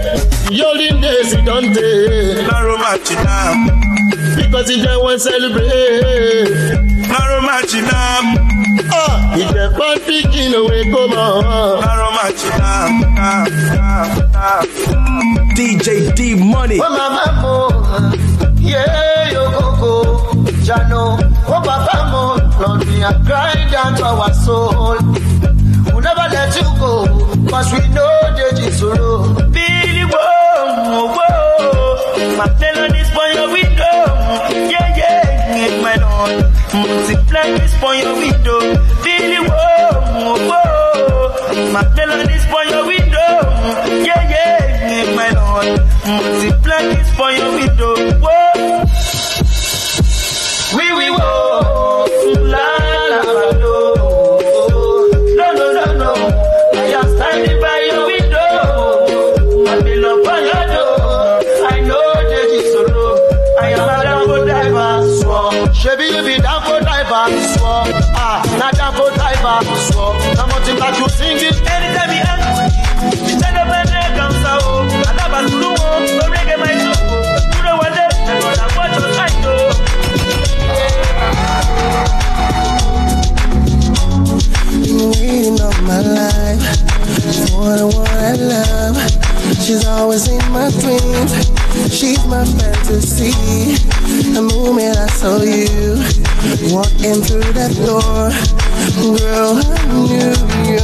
[0.50, 2.50] the olden days it don't take.
[2.50, 3.58] No romance in them.
[4.34, 6.50] Because if they want celebrate.
[7.06, 8.24] No romance in them.
[8.34, 8.59] Oh,
[9.32, 11.80] if they want picking away, come on.
[11.80, 14.30] No romance in them.
[15.54, 16.78] DJ Dee Money.
[16.82, 17.68] Oh, mama, mo,
[18.58, 19.94] yeah, yo, go, go,
[20.64, 22.22] Jano, oh, papa, mo,
[22.60, 24.96] Lord, we are crying down to our soul.
[25.92, 27.04] We'll never let you go,
[27.50, 29.34] cause we know that it's sorrow.
[29.50, 33.96] Billy, whoa, whoa, my melodies for your window.
[34.70, 36.44] Yeah, yeah, yeah, my lord.
[36.72, 38.60] Multiply this for your window.
[39.20, 43.32] Billy, whoa, whoa, my melodies for your window.
[44.08, 45.80] Yeah, yeah, my lord.
[46.06, 47.59] Multiply this for your window.
[87.70, 88.96] For the one I love.
[89.62, 91.32] She's always in my dreams.
[91.94, 93.30] She's my fantasy.
[94.34, 96.02] The moment I saw you
[96.74, 98.30] walking through that door,
[99.18, 100.80] girl, I knew you.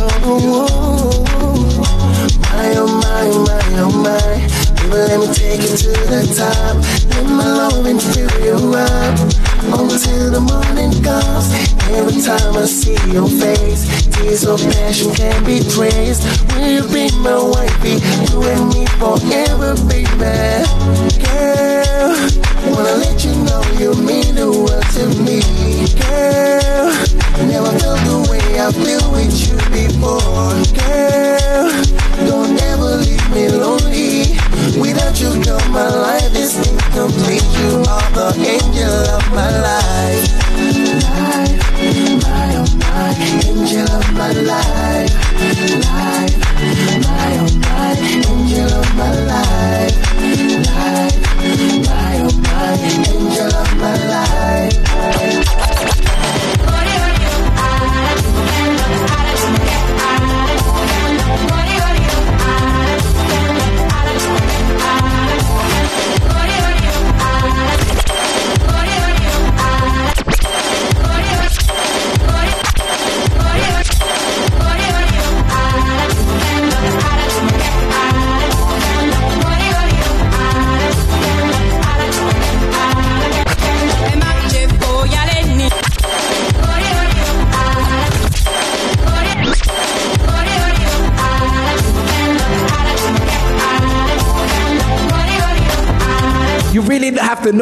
[2.52, 4.75] My oh my, my oh my.
[4.86, 6.76] Baby, let me take you to the top.
[7.10, 9.18] Let my loving fill you up
[9.66, 11.50] until the morning comes.
[11.90, 16.22] Every time I see your face, tears of passion can be traced.
[16.54, 17.98] Will you be my wifey?
[18.30, 20.62] You and me forever, baby.
[21.18, 22.14] Girl,
[22.70, 25.42] wanna let you know you mean the world to me.
[25.98, 26.85] Girl,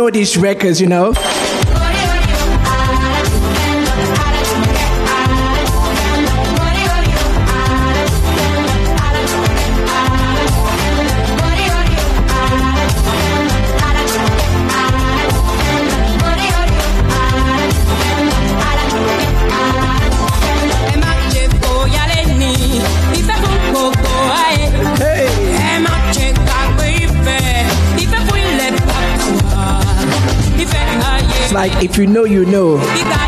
[0.04, 1.14] know these records, you know.
[31.84, 33.23] If you know, you know.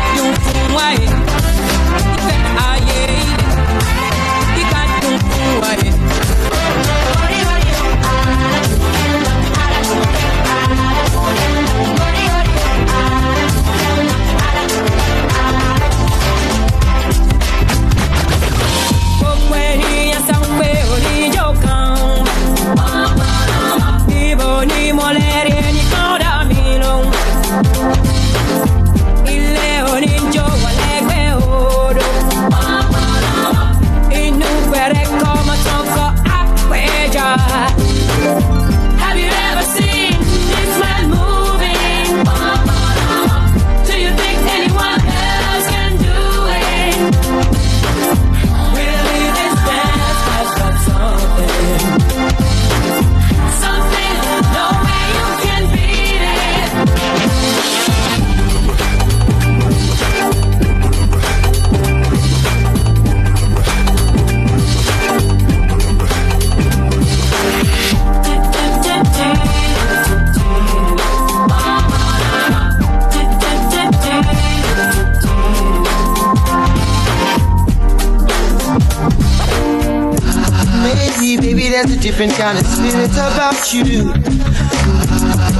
[82.17, 84.09] Different kind of spirit about you.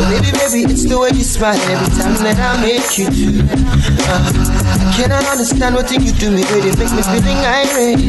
[0.10, 3.45] Baby, baby, it's the way you smile every time that I make you do.
[3.45, 4.26] Uh,
[4.66, 8.01] I cannot understand what thing you do me, baby, make me feeling irate.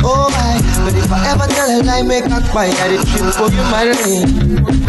[0.00, 3.36] Oh, my, but if I ever tell a lie, make a quiet, I did trip
[3.36, 4.80] for you, my rain.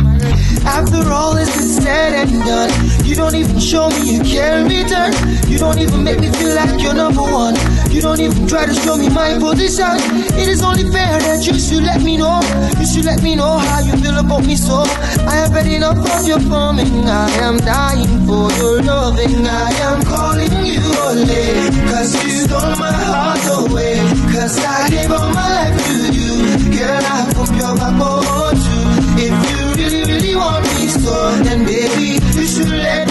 [0.63, 2.71] After all this is said and done,
[3.03, 5.11] you don't even show me you care in return.
[5.51, 7.55] You don't even make me feel like you're number one.
[7.91, 9.99] You don't even try to show me my position.
[10.39, 12.39] It is only fair that you should let me know.
[12.79, 14.83] You should let me know how you feel about me so.
[15.27, 17.03] I have had enough of your forming.
[17.03, 19.45] I am dying for your loving.
[19.45, 21.45] I am calling you only.
[21.91, 23.99] Cause you stole my heart away.
[24.31, 26.31] Cause I gave all my life to you.
[26.71, 28.87] Girl, I hope you're back home too.
[29.19, 33.10] If you really, really want me so, then baby, you should let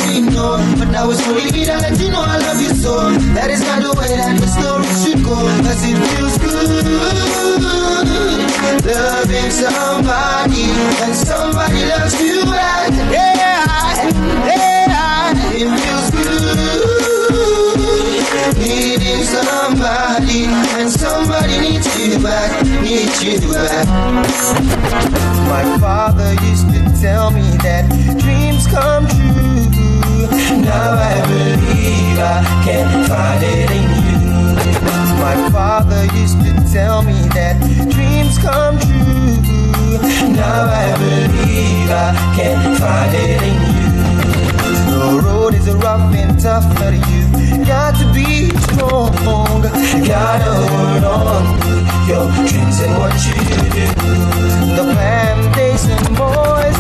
[0.91, 3.11] now it's only me that you know I love you so.
[3.35, 5.37] That is not the way that the story should go.
[5.63, 6.87] Cause it feels good.
[8.81, 10.67] Loving somebody
[11.05, 12.91] and somebody loves you back.
[13.13, 13.71] Yeah, yeah,
[15.55, 16.59] it feels good.
[18.59, 20.47] Needing somebody
[20.79, 23.87] and somebody needs you back, needs you back.
[25.47, 27.87] My father used to tell me that
[28.19, 29.50] dreams come true.
[30.29, 34.19] Now I believe I can find it in you.
[35.21, 37.61] My father used to tell me that
[37.91, 40.31] dreams come true.
[40.33, 43.91] Now I believe I can find it in you.
[44.91, 49.13] The road is rough and tough, but you got to be strong.
[50.07, 51.75] Gotta hold on to
[52.09, 53.35] your dreams and what you
[53.75, 53.87] do.
[54.77, 56.77] The plantation boys,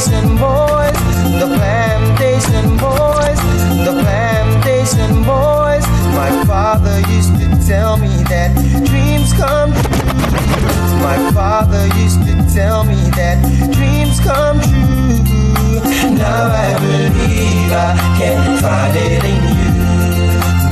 [0.00, 0.96] plantation boys,
[1.40, 3.40] the plantation boys,
[3.84, 5.84] the plantation boys.
[6.16, 8.54] My father used to tell me that
[8.86, 10.20] dreams come true.
[11.02, 13.44] My father used to tell me that
[13.74, 16.16] dreams come true.
[16.16, 19.70] Now I believe I can find it in you.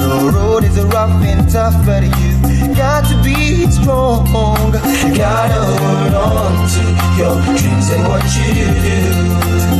[0.08, 2.27] The road is rough and tough, but you
[2.78, 4.24] got to be strong.
[5.02, 6.84] You Gotta hold on to
[7.18, 8.54] your dreams and what you
[8.86, 9.00] do.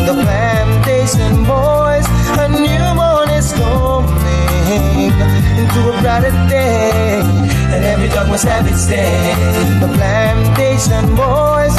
[0.09, 2.07] The plantation boys,
[2.43, 5.15] a new morning is coming
[5.63, 7.23] into a brighter day,
[7.73, 9.15] and every dog must have its day.
[9.79, 11.75] The plantation boys,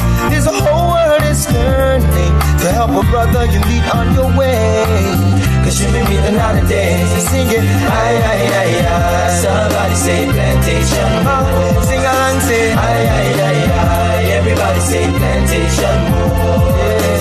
[0.47, 5.38] a whole world is turning to help a brother you meet on your way.
[5.69, 6.97] May meet another day.
[7.13, 9.37] So sing it, aye, aye, aye, aye.
[9.41, 11.09] Somebody say plantation.
[11.29, 14.23] Oh, sing along, say, aye, aye, aye, aye.
[14.39, 15.97] Everybody say plantation.
[16.09, 17.18] Yeah.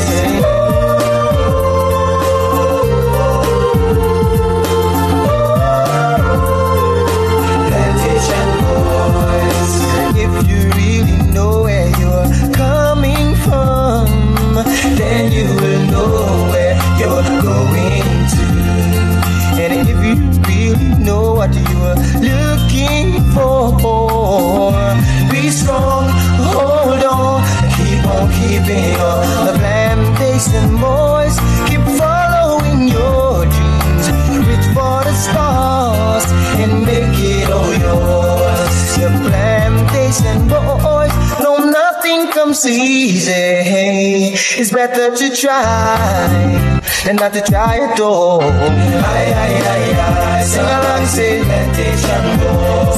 [47.09, 48.43] Than not to try at all.
[48.43, 50.45] Aye, aye, aye, aye.
[50.45, 52.23] Sing along, say plantation.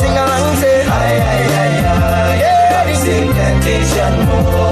[0.01, 2.43] Sing along, say aye, aye, aye, aye.
[2.51, 4.70] Everybody say plantation boys.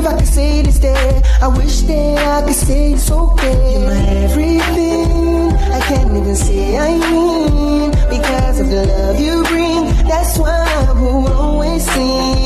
[0.00, 1.22] Believe I could say this day.
[1.42, 3.72] I wish that I could say it's okay.
[3.72, 5.52] You're my everything.
[5.52, 10.08] I can't even say I mean because of the love you bring.
[10.08, 12.39] That's why I would always sing.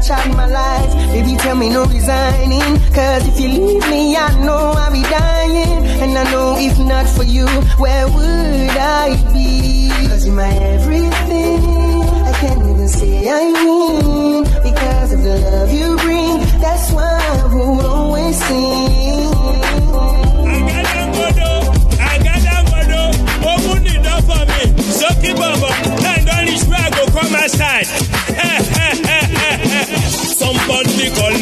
[0.00, 0.94] I tried my life.
[1.12, 2.80] Baby, tell me no resigning.
[2.94, 5.84] Cause if you leave me, I know I'll be dying.
[6.00, 7.46] And I know if not for you,
[7.76, 9.90] where would I be?
[10.08, 12.02] Cause you're my everything.
[12.24, 14.44] I can't even say I mean.
[14.62, 18.99] Because of the love you bring, that's why I will always sing.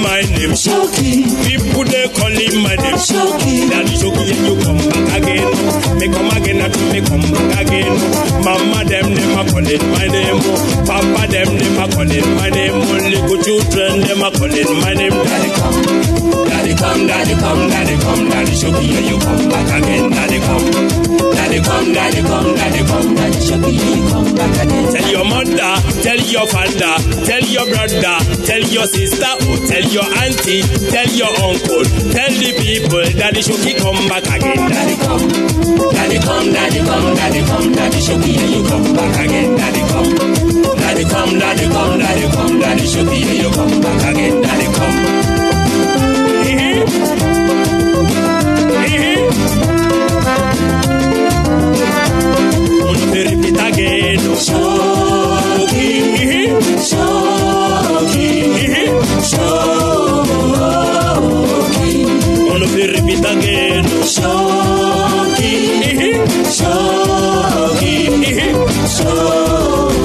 [0.01, 1.25] My name Chucky.
[1.47, 3.71] People they call him my name Showkey.
[3.71, 5.49] Daddy Showkey, and you come back again.
[5.99, 7.95] Me come again, and me come back again.
[8.45, 10.39] Mama them a calling my name.
[10.87, 12.75] Papa them a calling my name.
[12.75, 15.15] Only good children them a calling my name.
[15.15, 15.79] Daddy come,
[16.49, 20.11] daddy come, daddy come, daddy come, daddy Showkey, and you come back again.
[20.11, 20.67] Daddy come,
[21.35, 24.93] daddy come, daddy come, daddy come, daddy Showkey, and you come back again.
[24.95, 26.95] Tell your mother, tell your father,
[27.27, 28.17] tell your brother,
[28.47, 33.41] tell your sister, oh, tell your auntie, tell your uncle, tell the people that the
[33.41, 34.57] Showkey come back again.
[34.71, 35.29] Daddy come,
[35.93, 39.57] daddy come, daddy come, daddy come, daddy Showkey, and you come back again.
[39.57, 40.11] Daddy come,
[40.79, 44.43] daddy come, daddy come, daddy come, daddy Showkey, and you come back again.
[44.43, 44.99] Daddy come.
[52.85, 54.19] Wanna repeat again?
[54.47, 55.91] Showkey,
[56.89, 58.33] Showkey,
[59.31, 59.78] Showkey.
[62.75, 63.85] Repeat again?
[64.15, 65.55] Showkey,
[66.59, 67.97] Showkey,
[68.97, 69.99] Showkey.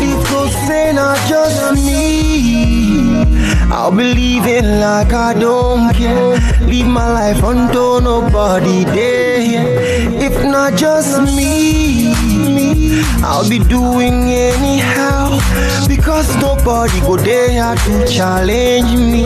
[0.00, 3.24] Because say not just me.
[3.70, 6.38] I'll believe it like I don't care.
[6.66, 9.34] Leave my life until nobody there.
[10.26, 12.03] If not just me,
[13.24, 15.38] I'll be doing anyhow.
[15.88, 19.24] Because nobody go there to challenge me.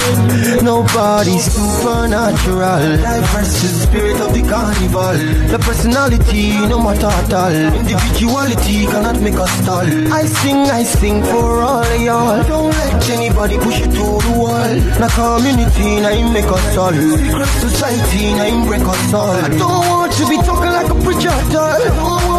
[0.62, 3.02] Nobody's supernatural.
[3.02, 5.14] Life versus spirit of the carnival.
[5.50, 7.52] The personality, no matter at all.
[7.80, 9.86] Individuality cannot make us stall.
[10.12, 12.42] I sing, I sing for all y'all.
[12.46, 14.74] Don't let anybody push you to the wall.
[15.00, 16.92] Na community, na him make us all.
[16.92, 19.30] Secret society, na him break us all.
[19.30, 22.37] I don't want to be talking like a preacher at all.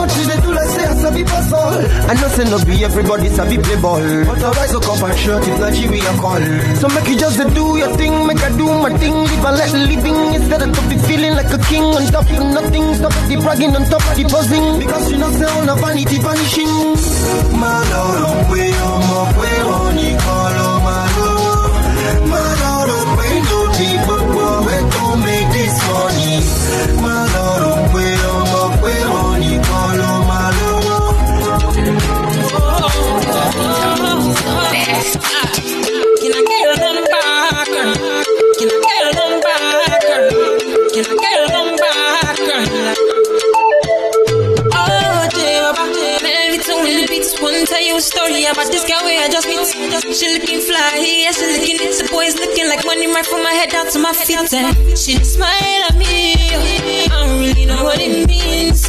[1.10, 1.82] Sabi pass all.
[2.10, 4.02] I know say no be everybody sabi play ball.
[4.30, 6.42] But I rise up and shirt if Nigeria call.
[6.78, 9.14] So make you just do your thing, make I do my thing.
[9.18, 12.86] Live and let living instead of be feeling like a king on top of nothing.
[12.94, 14.80] Stop the bragging on top of the buzzing.
[14.80, 16.74] Because you know say all the vanity vanishing.
[17.58, 21.30] Maloro we omo we oni kolo malo.
[22.30, 24.24] Maloro we no people
[24.66, 26.38] we to make this money.
[27.02, 28.39] Maloro we omo
[33.60, 35.60] story about this girl where
[44.06, 44.36] I just meet.
[44.70, 47.42] She looking fly, yeah, about it's a winning bitch.
[47.42, 49.00] Won't tell you a story about this girl.
[49.04, 50.16] I just meet.
[50.16, 50.62] she looking
[51.82, 51.98] it.
[52.00, 54.54] The boys looking like money right from my head down to my feet.
[54.54, 56.36] And she smile at me.
[56.36, 58.82] I don't really know what it means.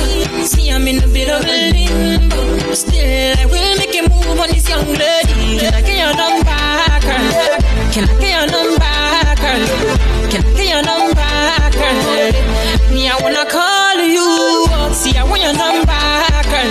[0.51, 2.59] See, I'm in a bit of a limbo.
[2.73, 5.59] Still, I will make a move on this young lady.
[5.59, 6.55] Can I get your number,
[7.03, 7.59] girl?
[7.91, 8.95] Can I get your number,
[9.43, 9.62] girl?
[10.31, 11.31] Can I get your number,
[11.75, 12.95] girl?
[12.95, 14.95] Me, I wanna call you.
[14.95, 15.99] See, I want your number,
[16.47, 16.71] girl.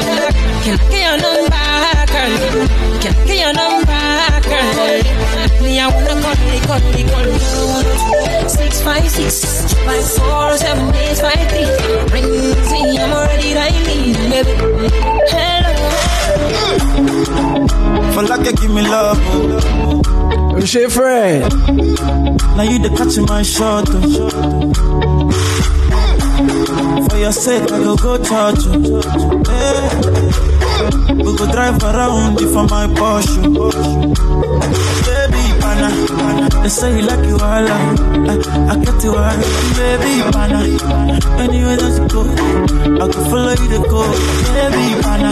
[0.63, 1.67] Can I get your number,
[2.07, 2.33] girl?
[3.03, 4.03] Can I get your number,
[4.47, 5.03] girl?
[5.61, 8.49] Me, I wanna call you, call you, call you.
[8.49, 10.18] Six five six five four
[18.29, 19.17] like give me love.
[19.21, 20.65] Oh.
[20.65, 21.41] Shit, Fred.
[22.55, 23.87] Now you the catch my shot.
[23.89, 25.29] Oh.
[27.09, 29.01] For your sake, I go go touch you.
[29.49, 29.89] Hey.
[31.23, 33.41] We go drive around you for my Porsche.
[35.05, 35.18] Baby,
[35.87, 37.67] pana, they say you like you all.
[37.69, 38.35] I,
[38.71, 39.37] I get you all.
[39.79, 40.59] Baby, pana,
[41.39, 42.21] anywhere that you go,
[42.99, 44.01] I can follow you to go.
[44.55, 45.31] Baby, pana,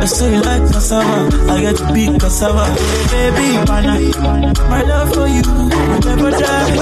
[0.00, 1.18] they say you like cassava.
[1.50, 2.66] I get to be cassava.
[3.12, 3.94] Baby, pana,
[4.68, 6.76] my love for you will never die.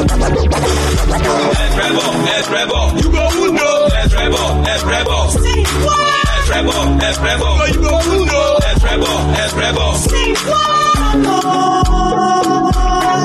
[1.60, 2.86] Let's rebel, let's rebel.
[3.00, 3.86] You go who know?
[3.90, 5.28] Let's rebel, let's rebel.
[5.30, 6.20] Say what?
[6.30, 7.68] Let's rebel, let's rebel.
[7.68, 8.56] You go who know?
[8.60, 9.94] Let's rebel, let's rebel.
[9.94, 10.70] Say what?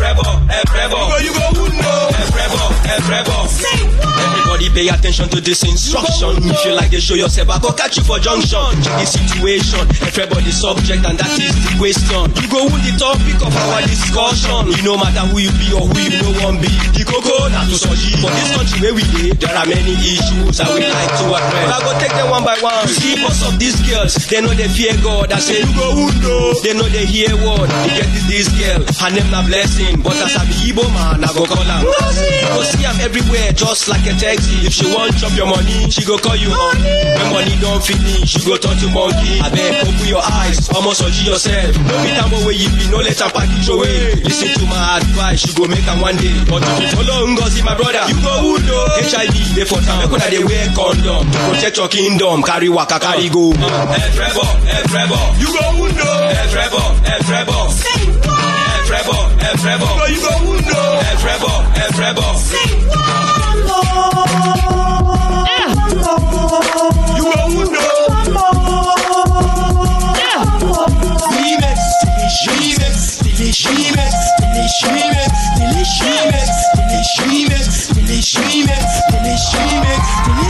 [0.00, 1.04] rebel, let's rebel.
[1.20, 2.08] You go who know?
[2.10, 3.46] Let's rebel, let's rebel.
[3.46, 4.10] Say what?
[4.10, 4.48] Let's rebel, let's rebel.
[4.48, 4.48] You go who know?
[4.50, 4.50] Evrebo, Evrebo.
[4.50, 6.36] Everybody pay attention to this instruction.
[6.42, 8.58] If you like to show yourself, I go catch you for junction.
[8.82, 12.24] Check the situation, everybody subject, and that is the question.
[12.40, 14.72] You go who the topic of our discussion.
[14.74, 16.70] You no matter who you be or who you know one be.
[16.96, 18.18] The coco na to soji.
[18.20, 21.64] For this country where we live, there are many issues that we like to address.
[21.64, 22.84] But I go take them one by one.
[22.90, 25.30] You see, most of these girls, they know they fear God.
[25.32, 26.52] I say, you go who know?
[26.60, 27.70] They know they hear word.
[27.86, 29.89] They get this, this girl, her name na blessing.
[29.98, 31.80] But as I be Igbo man, I go call her.
[31.82, 34.66] You go see am everywhere, just like a taxi.
[34.66, 36.86] If she want chop your money, she go call you honey.
[37.18, 39.40] When money don't finish, she go turn to monkey.
[39.42, 41.74] I beg, open your eyes, almost urge yourself.
[41.86, 44.14] No be time where you be, no let her package away.
[44.22, 46.34] Listen to my advice, you go make am one day.
[46.48, 48.84] But if you follow Ngozi, my brother, you go who know?
[49.02, 50.06] HIV, they for town.
[50.06, 52.42] Make una dey wear condom to protect your kingdom.
[52.42, 53.52] Carry waka, carry go.
[53.52, 56.16] Evrebo, Evrebo, you go who know?
[56.46, 57.58] Evrebo, Evrebo.
[59.00, 61.00] Evrebo, Evrebo, you go who know?
[61.12, 61.52] Evrebo,
[61.88, 62.26] Evrebo.
[67.16, 67.90] You go who know?
[71.40, 71.80] Remix,
[72.20, 72.76] remix,
[73.24, 74.84] remix, remix, remix,
[75.56, 75.88] remix,
[76.76, 78.50] remix, remix, remix,
[79.60, 80.49] Yo, baby boo, I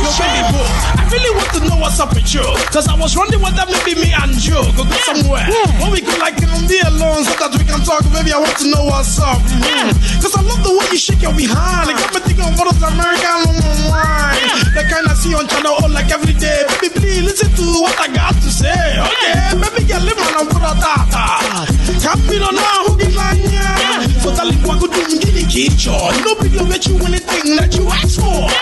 [1.10, 2.46] really want to know what's up with you.
[2.70, 5.46] Cause I was wondering whether maybe me and you could go somewhere.
[5.82, 6.38] Where we could like
[6.70, 8.06] be alone so that we can talk.
[8.14, 9.42] Baby, I want to know what's up.
[9.50, 9.90] Mm.
[10.22, 11.90] Cause I love the way you shake your behind.
[11.90, 13.58] Got me thinking of all those American
[13.90, 14.46] wine.
[14.70, 16.62] The kind I see on channel all like every day.
[16.78, 18.70] Baby, please listen to what I got to say.
[18.70, 21.66] Okay, baby, get live man, I'm for the tata.
[21.98, 24.09] Camino now, who like yeah.
[24.20, 25.00] So tell you what could do
[25.32, 26.12] me get the.
[26.12, 28.52] You know, people bet you anything that you ask for.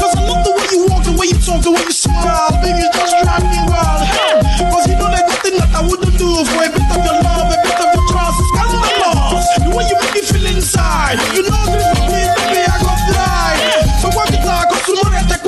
[0.00, 2.48] Cause I love the way you walk, the way you talk, the way you smile.
[2.64, 4.08] Baby, you just drive me wild.
[4.72, 7.44] Cause you know there's nothing that I wouldn't do for a bit of your love,
[7.44, 8.40] a bit of your trust.
[8.40, 9.46] It's scandalous.
[9.60, 11.20] The way you make me feel inside.
[11.36, 13.52] You know this is me, baby, I got fly.
[14.00, 15.38] So talk, cause tomorrow at the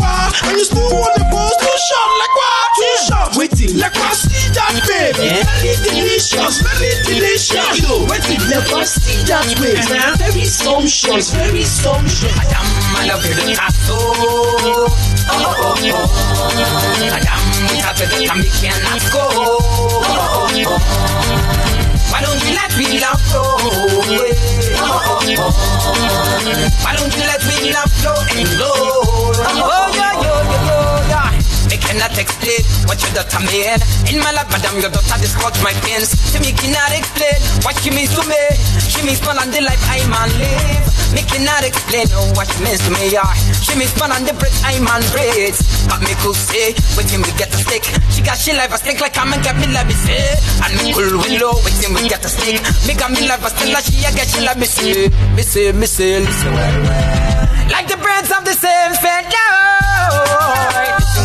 [0.44, 2.68] and you still want to post too short, like what?
[2.76, 3.28] Too short.
[3.40, 4.33] Waiting, like what?
[4.54, 5.34] That, baby.
[5.42, 7.74] Very delicious, very delicious.
[7.82, 8.22] Yo, like
[8.70, 8.86] what?
[8.86, 9.74] See that, baby.
[9.82, 10.14] Uh-huh.
[10.14, 12.30] Very sumptuous, very sumptuous.
[12.38, 12.62] Madam,
[12.94, 13.98] I love you, the ah, tattoo.
[13.98, 14.94] Oh oh,
[15.26, 16.06] oh, oh, oh.
[17.10, 19.26] Madam, without you, the we cannot ah, oh, go.
[19.26, 21.74] Oh, oh, oh.
[22.14, 23.58] Why don't you let me love flow?
[23.58, 25.50] Oh, oh, oh.
[26.86, 28.70] Why don't you let me love flow and go?
[28.70, 30.13] Oh, yeah, yo,
[31.94, 33.38] cannot explain what you done to
[34.10, 36.10] In my life, madam, your daughter discouraged my pains.
[36.34, 38.42] To me cannot explain what she means to me?
[38.90, 40.90] She means fun on the life I man live.
[41.14, 43.30] Me cannot explain oh, what she means to me, yeah.
[43.62, 47.22] She means fun on the bread I man breathes But me could say, with him
[47.22, 49.70] we get a stick She got she life a stink like I'm and get me
[49.70, 50.34] love me say
[50.66, 52.58] And me cool willow, with him we get a stick
[52.90, 55.06] Me got me life a stink like she a get she love me say
[55.38, 56.50] Me say, me say, listen.
[56.50, 60.63] Well, well Like the birds of the same feather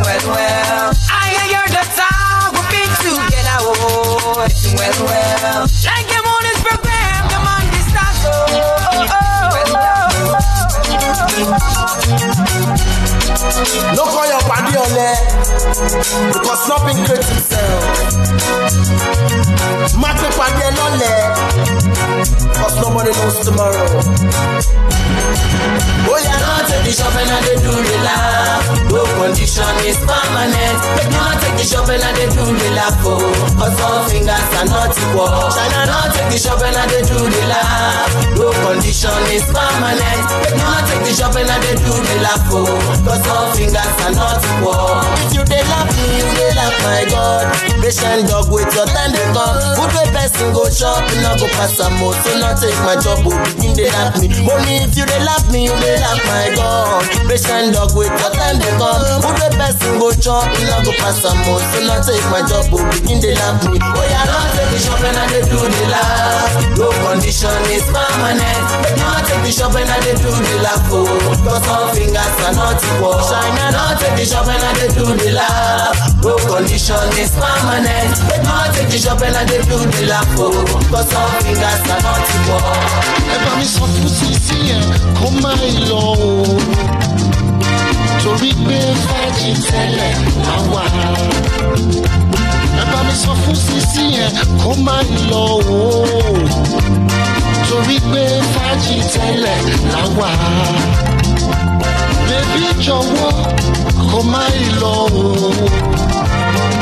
[0.09, 0.93] well, well.
[1.11, 1.83] I and you the
[2.53, 5.61] we be together, oh, it's well, well.
[5.85, 6.75] Like the moon is the
[8.25, 8.49] oh,
[8.89, 9.25] oh.
[12.41, 12.48] oh.
[13.39, 15.15] No call your body on there
[16.33, 17.83] because nothing creates himself.
[19.95, 21.31] Matter body on there
[22.51, 23.87] because nobody knows tomorrow.
[26.09, 28.59] Oh yeah, not take the shovel and they do the laugh.
[28.91, 30.77] No condition is permanent.
[30.99, 32.99] But not take the shovel and they do the laugh.
[33.07, 33.23] Oh,
[33.55, 35.31] cause all fingers are not equal.
[35.31, 38.09] Not take the shovel and they do the laugh.
[38.35, 40.23] No condition is permanent.
[40.43, 42.43] But not take the shovel and they do the laugh.
[42.51, 42.65] Oh,
[43.05, 44.99] cause all fingers are not equal.
[45.25, 47.45] If you they laugh me, you they laugh my God.
[47.79, 49.55] Patient dog with your time they come.
[49.77, 52.13] Food way person go shop, and I go pass some more.
[52.25, 54.27] So not take my job, but begin they laugh me.
[54.45, 57.05] Money if you they laugh me, you they laugh my God.
[57.29, 59.01] Patient dog with your time they come.
[59.23, 61.61] Food way person go shop, and I go pass some more.
[61.73, 63.77] So not take my job, but begin they laugh me.
[63.81, 66.51] Oh yeah, not take the shop and I they do the laugh.
[66.77, 68.65] No condition is permanent.
[69.01, 70.83] Not take the shop and I they do the laugh.
[70.91, 71.05] Oh,
[71.41, 73.18] cause all fingers are not equal.
[73.19, 75.97] Shine and not take the shop and I they do the laugh.
[76.23, 78.15] No condition is permanent.
[78.43, 80.27] Not take the shop and I they do the laugh.
[80.39, 80.51] Oh,
[80.89, 82.63] cause all fingers are not equal.
[83.33, 84.83] ẹ bá mi sọ fún sisi yẹn
[85.19, 85.51] kó má
[85.89, 86.31] lọ o
[88.23, 90.11] torí pé fàájì tẹ́lẹ̀
[90.45, 90.83] máa wà.
[92.81, 94.31] ẹ bá mi sọ fún sisi yẹn
[94.63, 94.97] kó má
[95.31, 95.45] lọ
[95.77, 95.81] o
[97.69, 99.57] torí pé fàájì tẹ́lẹ̀
[99.93, 100.29] máa wà.
[102.29, 103.31] Bébí jọ̀wọ́
[104.09, 104.43] kó má
[104.81, 105.27] lọ o.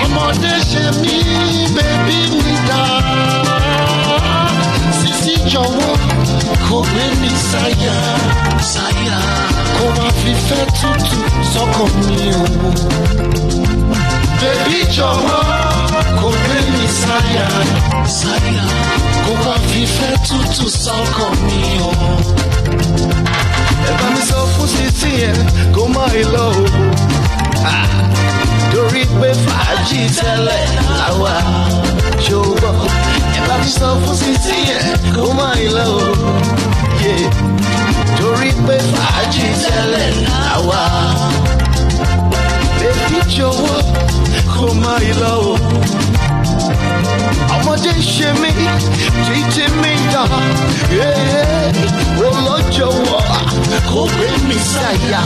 [0.04, 1.16] Ọmọdé ṣe mí
[1.76, 2.84] bébí mi dá.
[5.00, 5.94] Sisi jọ̀wọ́
[6.68, 7.98] kò gbé mi sáyà.
[8.74, 9.20] Sáyà.
[9.76, 11.18] Kó wá fífẹ́ tútù
[11.54, 12.44] sọ́kàn mi o.
[14.40, 15.42] bèbí jọ̀wọ́
[16.20, 17.48] kò gbé mi sáyà.
[18.20, 18.66] Sáyà.
[19.26, 21.92] Kó wá fífẹ́ tútù sọ́kàn mi o.
[23.88, 25.38] ẹ mi sọ fún títí yẹn
[25.76, 26.48] kó má ì lọ.
[27.66, 27.88] Ah,
[28.74, 30.62] torí pé fàájì tẹ́lẹ̀
[31.00, 31.34] làwà
[32.26, 32.72] ṣòwò.
[33.38, 34.86] ẹ bá mi sọ fún títí yẹn
[35.16, 35.88] kó má ì lọ.
[37.04, 37.32] Yeah,
[38.20, 40.82] torí pé fàájì tẹ́lẹ̀ làwà.
[42.80, 43.80] bébí jọ̀wọ́
[44.54, 45.56] kó má ì lọ o.
[47.58, 48.52] ọmọdé ṣe mí
[49.26, 50.24] títí mi dá.
[52.26, 53.22] ó lọ́jọ́wọ́
[53.90, 55.22] kó gbé mi sáyà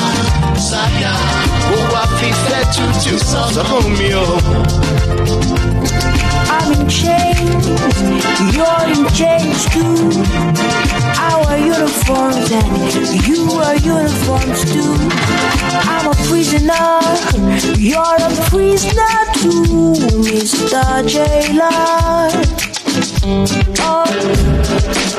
[0.69, 1.11] sáyà
[1.67, 4.25] kó wá fífẹ́ tútù sọ́kàn mi o.
[6.53, 7.65] I'm in chains,
[8.55, 9.95] you're in chains too.
[11.29, 12.69] Our uniforms and
[13.27, 14.93] you are uniforms too.
[15.93, 16.89] I'm a prisoner,
[17.77, 20.83] you're a prisoner too, Mr.
[21.13, 22.20] Jailer.
[23.79, 24.05] Oh,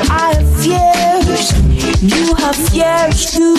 [0.09, 1.53] I have fears,
[2.01, 3.57] you have fears too.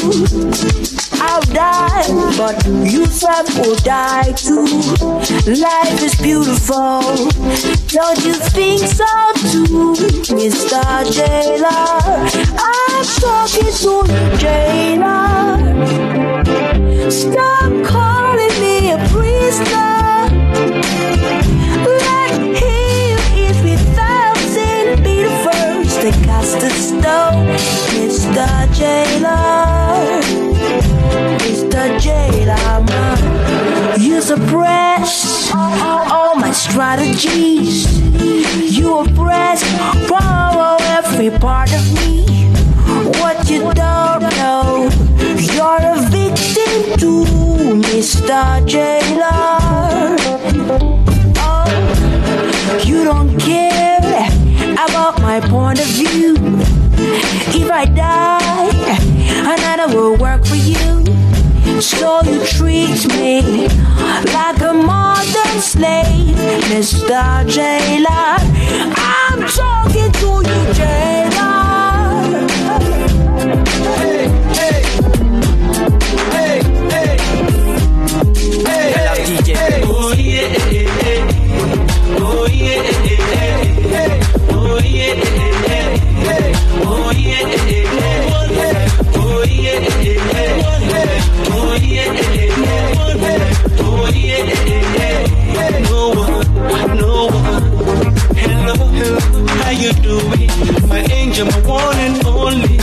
[1.19, 4.65] I'll die, but you have will die too.
[5.59, 7.01] Life is beautiful,
[7.87, 9.05] don't you think so
[9.51, 9.93] too,
[10.35, 10.83] Mr.
[11.11, 12.29] Jailer?
[12.57, 15.21] I'm talking to you, Jailer.
[17.11, 17.82] Stop
[48.33, 48.65] Mr.
[48.65, 50.17] Jailer.
[51.37, 54.25] Oh, you don't care
[54.73, 56.35] about my point of view.
[57.53, 58.81] If I die,
[59.53, 61.05] another will work for you.
[61.79, 63.67] So you treat me
[64.33, 66.35] like a modern slave,
[66.73, 67.47] Mr.
[67.47, 68.37] Jailer.
[68.97, 71.12] I'm talking to you, Jailer.
[101.43, 102.77] Angel, my one and only.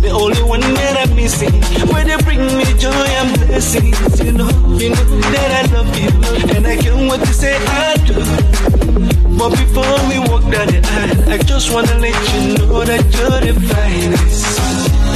[0.00, 1.52] The only one that I'm missing.
[1.92, 4.20] Where they bring me joy and blessings.
[4.20, 6.10] You know, you know that I love you.
[6.56, 8.14] And I can't wait to say I do.
[9.36, 13.40] But before we walk down the aisle, I just wanna let you know that you're
[13.40, 14.56] the finest.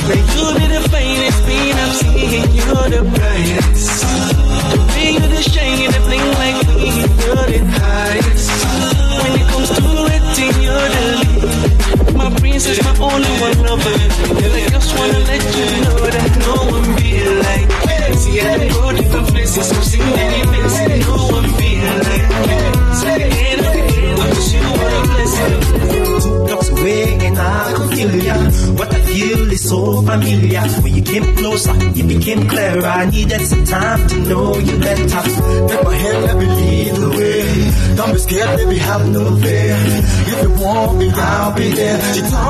[0.09, 4.05] That you'll be the finest being I'm seeing, you're the brightest.
[4.71, 6.91] The way you the shine, the bling like me,
[7.25, 7.80] you're the
[12.61, 13.97] My princess, my only one lover.
[14.45, 17.69] And I just wanna let you know that no one be like.
[18.21, 22.59] See, I go different places, so sing many places, no one be like me.
[23.01, 23.17] Say,
[23.49, 26.49] ain't no cause you are a blessing.
[26.49, 28.37] Talks away and I could feel ya.
[28.77, 30.61] What I feel is so familiar.
[30.83, 32.85] When you came closer, you became clearer.
[32.85, 35.23] I needed some time to know you better.
[35.71, 37.97] Take my hand, let me lead the way.
[37.97, 39.77] Don't be scared, baby, have no fear.
[40.33, 42.15] If you want me, I'll be there.
[42.15, 42.50] She turned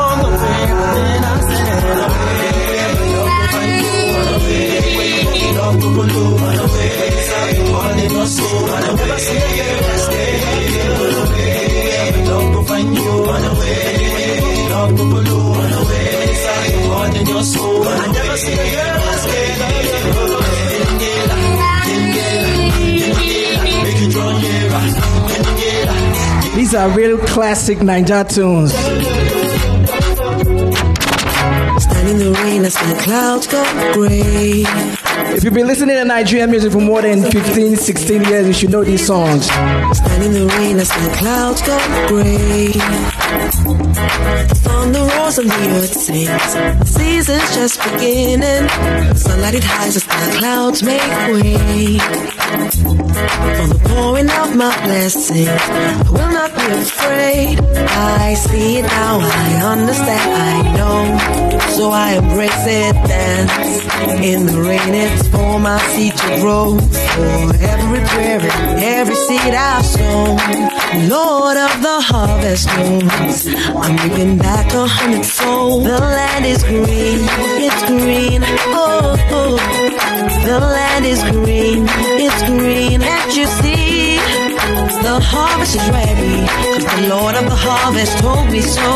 [26.70, 28.72] These are real classic Naija tunes.
[32.08, 33.60] In the rain as the clouds go
[33.92, 34.62] gray.
[35.34, 38.70] If you've been listening to Nigerian music for more than 15, 16 years, you should
[38.70, 39.46] know these songs.
[39.46, 42.68] Stand in the rain as the clouds go gray.
[44.70, 46.88] On the roars of the earth sings.
[46.88, 48.68] Season's just beginning.
[49.16, 51.02] Sunlight it hides as the clouds make
[51.32, 52.39] way.
[52.50, 57.60] For the pouring of my blessings, I will not be afraid.
[57.88, 61.60] I see it now, I understand, I know.
[61.76, 63.86] So I embrace it, dance.
[64.20, 66.76] In the rain, it's for my seed to grow.
[66.80, 70.36] For every prayer and every seed I've sown.
[71.08, 73.46] Lord of the harvest knows
[73.76, 75.84] I'm reaping back a hundredfold.
[75.84, 77.20] The land is green,
[77.62, 78.42] it's green.
[78.74, 80.09] Oh, oh.
[80.44, 81.86] The land is green,
[82.24, 83.00] it's green.
[83.00, 84.16] Can't you see?
[85.02, 86.46] The harvest is ready.
[87.02, 88.88] the Lord of the harvest told me so.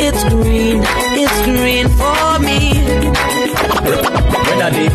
[0.00, 0.80] It's green,
[1.22, 2.17] it's green for.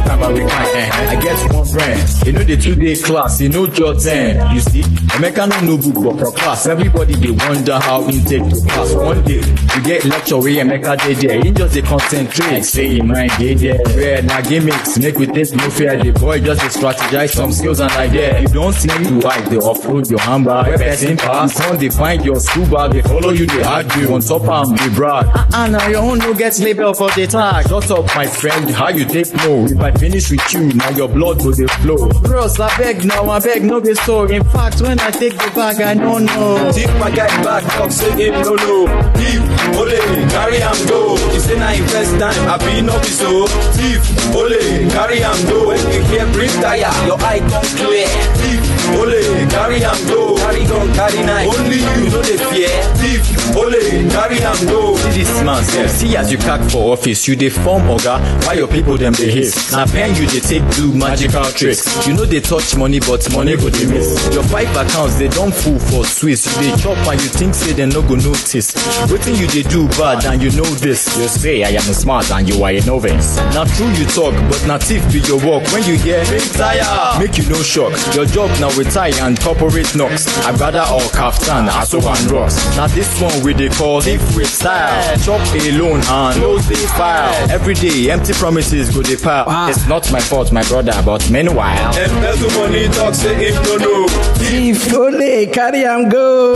[0.05, 2.09] When I did primary kind, eh, I get one friend.
[2.25, 4.53] You know the two day class, you know your ten.
[4.55, 6.65] You see, Emeka no no book but for class.
[6.67, 8.93] Everybody they wonder how he take to class.
[8.93, 11.41] One day you get lecture where Emeka dey there.
[11.43, 12.63] He just dey concentrate.
[12.63, 13.79] Say him mind dey there.
[13.95, 15.97] Where na gimmicks make we taste no fear.
[16.01, 18.41] The boy just dey strategize some skills and idea.
[18.41, 20.67] You don't see to wipe they offload your handbag.
[20.67, 22.91] Where person pass, come they find your school bag.
[22.93, 25.25] They follow you, they argue on top am they brag.
[25.53, 27.67] Ah, now your own no get label for the tag.
[27.67, 28.69] Shut up, my friend.
[28.71, 29.65] How you take no?
[29.65, 32.09] If I finish with you, now your blood go dey flow.
[32.21, 34.25] Bros, I beg now, I beg no be so.
[34.25, 36.71] In fact, when I take the bag, I don't know.
[36.71, 38.87] Tip my guy back, talk say him no no.
[39.15, 39.41] Thief,
[39.77, 39.97] ole,
[40.29, 41.15] carry am go.
[41.31, 43.47] He say na him first time, I be no be so.
[43.77, 44.01] Thief,
[44.35, 44.59] ole,
[44.91, 45.67] carry am go.
[45.67, 48.07] When you hear bring tire, your eye come clear.
[48.41, 48.52] Thief,
[48.91, 50.35] ole, carry am go.
[50.37, 51.47] Carry gun, carry knife.
[51.59, 52.69] Only you know the fear.
[52.99, 54.95] Thief, ole, carry am go.
[54.97, 58.57] See this man sef, see as you cack for office, you dey form oga, while
[58.57, 59.71] your people dem dey hiss.
[59.71, 62.05] Na pen you dey take do magical tricks.
[62.07, 64.33] You no dey touch money but money go dey miss.
[64.33, 66.45] Your five accounts dey don full for Swiss.
[66.57, 68.73] You dey chop and you think say dem no go notice.
[69.09, 71.07] Wetin you dey do bad and you know this.
[71.17, 73.37] You say I am smart and you are a novice.
[73.53, 75.63] Na true you talk but na thief be your work.
[75.71, 77.93] When you hear big tire, make you no shock.
[78.15, 80.27] Your job na with tie and corporate knocks.
[80.45, 82.55] I gather all kaftan, aso and rocks.
[82.75, 85.17] Na this one we dey call thief with style.
[85.19, 87.51] Chop alone and close the file.
[87.51, 89.45] Every day empty promises go dey pile.
[89.47, 89.69] Ah.
[89.69, 91.95] It's not my fault my brother but meanwhile.
[91.97, 94.07] Embezzle money, talk say him no no.
[94.37, 96.55] Thief, ole, carry am go.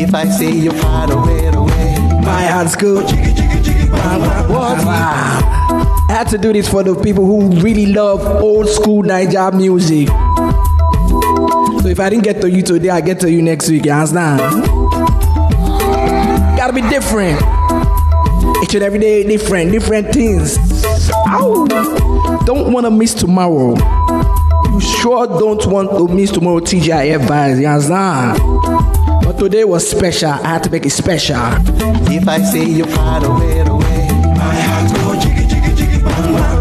[0.00, 3.04] If I say you're far away, away, My heart's good.
[6.08, 10.08] I had to do this for the people who really love old school Naija music.
[11.82, 13.84] So if I didn't get to you today, I get to you next week.
[13.84, 14.38] You understand?
[16.56, 17.38] Gotta be different.
[18.62, 20.56] Each and every day, different, different things.
[21.28, 21.66] Ow!
[22.46, 23.76] Don't wanna miss tomorrow.
[24.72, 27.60] You sure don't want to miss tomorrow, TGIF vibes.
[27.60, 28.38] You understand?
[29.24, 30.30] But today was special.
[30.30, 31.36] I had to make it special.
[32.10, 33.62] if I say you're far away,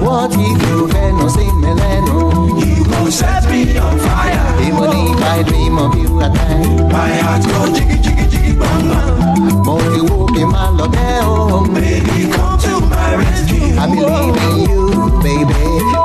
[0.08, 0.88] What if you
[1.20, 2.64] no say meleno?
[2.64, 4.40] You go set me on fire.
[4.62, 8.88] Even if I dream of you at night, my heart go jiggy jiggy jiggy bang
[8.88, 9.64] bang.
[9.66, 13.76] More you will be my love, oh, baby, come to my rescue.
[13.76, 14.67] I believe in you,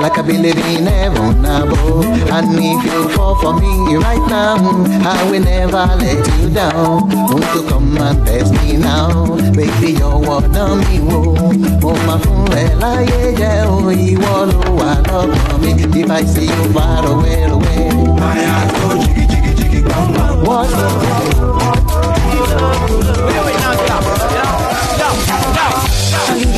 [0.03, 2.05] like I believe in heaven above.
[2.31, 4.57] And if you fall for me right now,
[5.07, 7.09] I will never let you down.
[7.31, 9.93] Won't you come and test me now, baby?
[9.93, 11.53] You're one of me, whoa.
[11.83, 15.71] Mo ma fún ẹ láyé jẹ́ o, ìwọ ló wà lọ́kàn mi.
[16.01, 17.91] If I see you far away, away,
[18.21, 21.62] my heart go jiggy jiggy jiggy bang bang.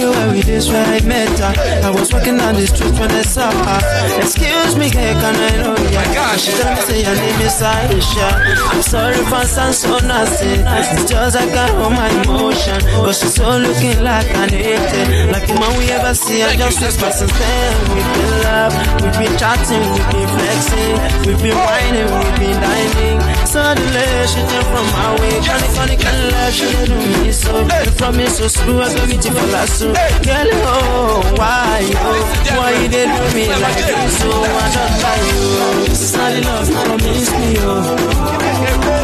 [0.05, 0.17] What?
[0.17, 1.55] I knew you every day where I met her.
[1.87, 3.81] I was walking down the street when I saw her.
[4.21, 6.05] Excuse me, can I know ya?
[6.05, 8.29] My gosh, she told me say your name is Aisha.
[8.73, 10.61] I'm sorry for sound so nasty.
[10.61, 15.33] It's just I got all my emotion, but she's so looking like an angel.
[15.33, 17.73] Like the man we ever see, I just whisper since then.
[17.95, 23.19] We've been love, we've been chatting, we've been flexing, we've been whining, we've been dining.
[23.47, 25.41] Suddenly she turned from my way.
[25.41, 27.65] Johnny, funny, can love, she do me so.
[27.65, 29.94] The promise so screw, I got me to for last so.
[30.25, 34.19] Girl, oh, why, oh, why you did do me like this?
[34.19, 35.89] So I don't like you.
[35.89, 38.95] This is not the love, not miss me, oh.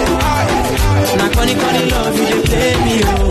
[1.17, 3.29] Now, funny, funny love, you dey play me, oh.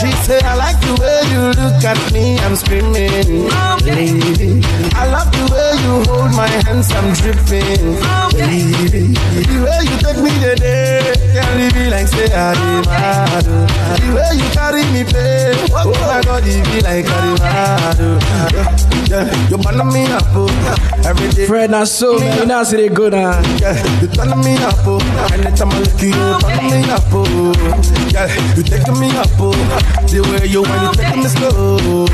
[0.00, 3.48] She said, I like the way you look at me, I'm screaming.
[3.84, 4.62] Lady,
[4.94, 7.98] I love the way you hold my hands, I'm dripping.
[8.34, 9.14] Lady,
[9.46, 12.86] the way you take me today, can leave me like say I did
[16.42, 18.18] body be like Carimado.
[19.08, 21.04] Yeah, yeah, you burn me up, oh.
[21.06, 21.46] Every day.
[21.46, 22.38] Fred, not so, man.
[22.38, 23.42] You know how they good, huh?
[23.60, 24.98] Yeah, you turn me up, oh.
[25.32, 27.52] Anytime I look you, you turn me up, oh.
[28.10, 29.52] Yeah, you taking me up, oh.
[30.08, 32.06] The way you when you taking me slow.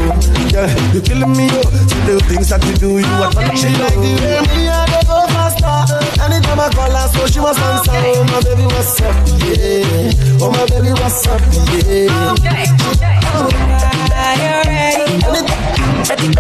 [0.53, 1.62] Yeah, you killing me, oh.
[1.89, 3.81] See the things that you do, you are turning She oh.
[3.81, 5.99] like the way me I go faster.
[6.22, 7.93] Anytime I call her, so she must answer.
[7.93, 9.14] Oh my baby, what's up?
[9.47, 10.12] Yeah.
[10.41, 11.41] Oh my baby, what's up?
[11.87, 13.18] Yeah.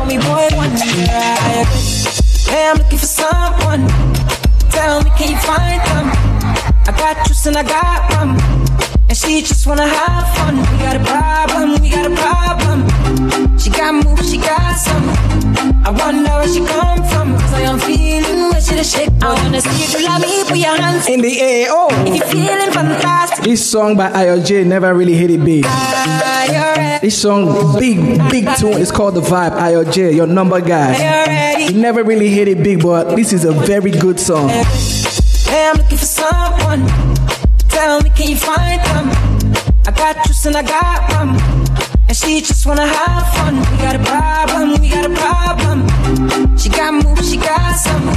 [0.08, 0.70] Me, boy, one.
[2.48, 3.86] Hey, I'm looking for someone.
[4.70, 6.10] Tell me, can you find them?
[6.86, 8.57] I got juice and I got rum.
[9.18, 10.58] She just wanna have fun.
[10.58, 13.58] We got a problem, we got a problem.
[13.58, 15.08] She got moves, she got some.
[15.84, 17.36] I wonder where she come from.
[17.36, 19.10] Cause I am feeling where she the shake.
[19.20, 21.88] I wanna see if you love me, put your hands In the air, oh.
[22.06, 23.44] If you feeling fantastic.
[23.44, 25.64] This song by IOJ never really hit it big.
[27.00, 27.98] This song, big,
[28.30, 29.58] big tune, It's called The Vibe.
[29.58, 31.58] IOJ, your number guy.
[31.58, 34.48] He never really hit it big, but this is a very good song.
[34.48, 36.86] Hey, I'm looking for someone.
[37.78, 39.06] Tell me, can you find them?
[39.86, 41.47] I got juice and I got rum.
[42.18, 43.54] She just wanna have fun.
[43.70, 45.86] We got a problem, we got a problem.
[46.58, 48.08] She got moves, she got some.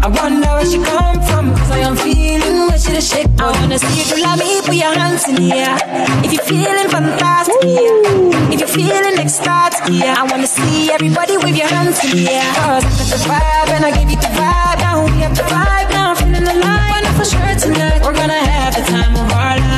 [0.00, 1.54] I wonder where she come from.
[1.54, 3.28] Cause I am feeling where she the shake.
[3.38, 5.76] I wanna see you love me, put your hands in the air.
[6.24, 8.52] If you're feeling fantastic, yeah.
[8.52, 10.16] If you're feeling ecstatic, yeah.
[10.16, 12.54] I wanna see everybody with your hands in the air.
[12.56, 14.78] Cause I got the vibe and I give you the vibe.
[14.80, 17.04] Now we have the vibe, now I'm feeling alive.
[17.20, 19.25] For sure tonight, we're gonna have the time.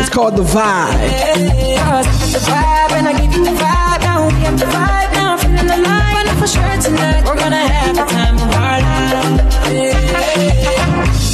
[0.01, 0.99] It's called The Vibe.
[2.35, 4.01] The vibe and I give you the vibe.
[4.01, 6.27] Now we have the vibe, now I'm feeling alive.
[6.29, 9.59] And for sure tonight, we're gonna have the time of our lives.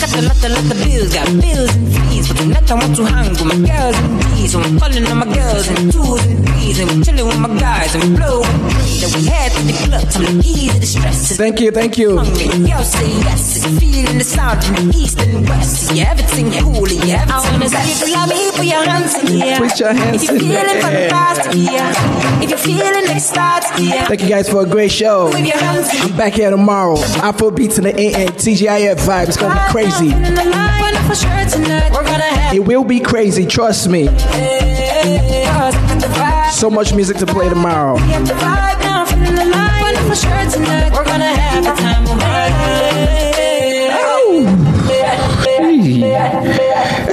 [0.00, 2.13] Got the lot, the lot, the bills, got bills and fees.
[2.28, 4.52] But tonight I want to hang with my girls and bees.
[4.52, 6.78] So I'm calling on my girls and twos and threes.
[6.80, 9.02] And we're chilling with my guys and blowing breeze.
[9.04, 11.36] And we head to the club, time to ease the stress.
[11.36, 12.16] Thank you, thank you.
[12.16, 15.92] Girls say yes, feeling the sound from the east and west.
[15.92, 17.26] Yeah, everything cool, yeah.
[17.28, 19.58] I wanna see if you love me, put your hands in the air.
[19.58, 22.42] Put your hands if you're in the feeling fantastic, yeah.
[22.42, 24.08] If you're feeling ecstatic, yeah.
[24.08, 25.26] Thank you guys for a great show.
[25.26, 26.98] With your hands I'm back here tomorrow.
[27.22, 29.28] Afro beats in the AM, TGIF vibe.
[29.28, 30.10] It's gonna be crazy.
[32.14, 34.06] Feeling alive, and for sure tonight we're gonna have It will be crazy, trust me.
[34.06, 36.50] Cause I got the vibe.
[36.50, 37.94] So much music to play tomorrow.
[45.60, 46.63] We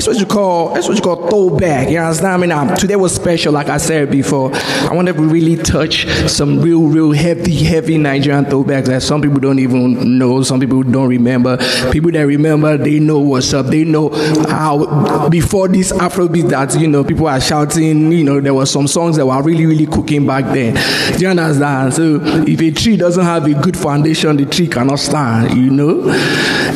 [0.02, 1.88] That's what you call that's what you call throwback.
[1.92, 2.34] You understand?
[2.34, 4.50] I mean, um, today was special, like I said before.
[4.52, 9.40] I want to really touch some real, real heavy, heavy Nigerian throwbacks that some people
[9.40, 11.58] don't even know, some people don't remember.
[11.92, 13.68] People that remember, they know what's up.
[13.68, 14.10] They know
[14.50, 18.12] how before this Afrobeat that you know people are shouting.
[18.12, 20.74] You know, there were some songs that were really, really cooking back then.
[21.16, 21.94] Do you understand?
[21.94, 25.56] So if a tree doesn't have a good foundation, the tree cannot stand.
[25.56, 26.10] You know.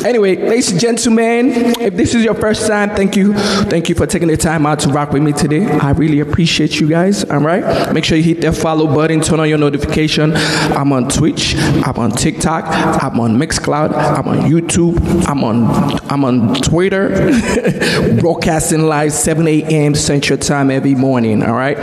[0.05, 1.49] Anyway, ladies and gentlemen,
[1.81, 3.33] if this is your first time, thank you,
[3.69, 5.65] thank you for taking the time out to rock with me today.
[5.65, 7.23] I really appreciate you guys.
[7.23, 10.33] All right, make sure you hit that follow button, turn on your notification.
[10.35, 16.25] I'm on Twitch, I'm on TikTok, I'm on Mixcloud, I'm on YouTube, I'm on I'm
[16.25, 17.09] on Twitter,
[18.19, 19.95] broadcasting live 7 a.m.
[19.95, 21.41] Central Time every morning.
[21.41, 21.77] All right,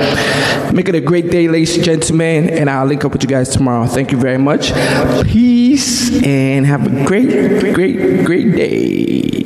[0.75, 3.49] make it a great day, ladies and gentlemen, and I'll link up with you guys
[3.49, 3.87] tomorrow.
[3.87, 4.73] Thank you very much.
[5.25, 9.42] Peace and have a great, great, great day.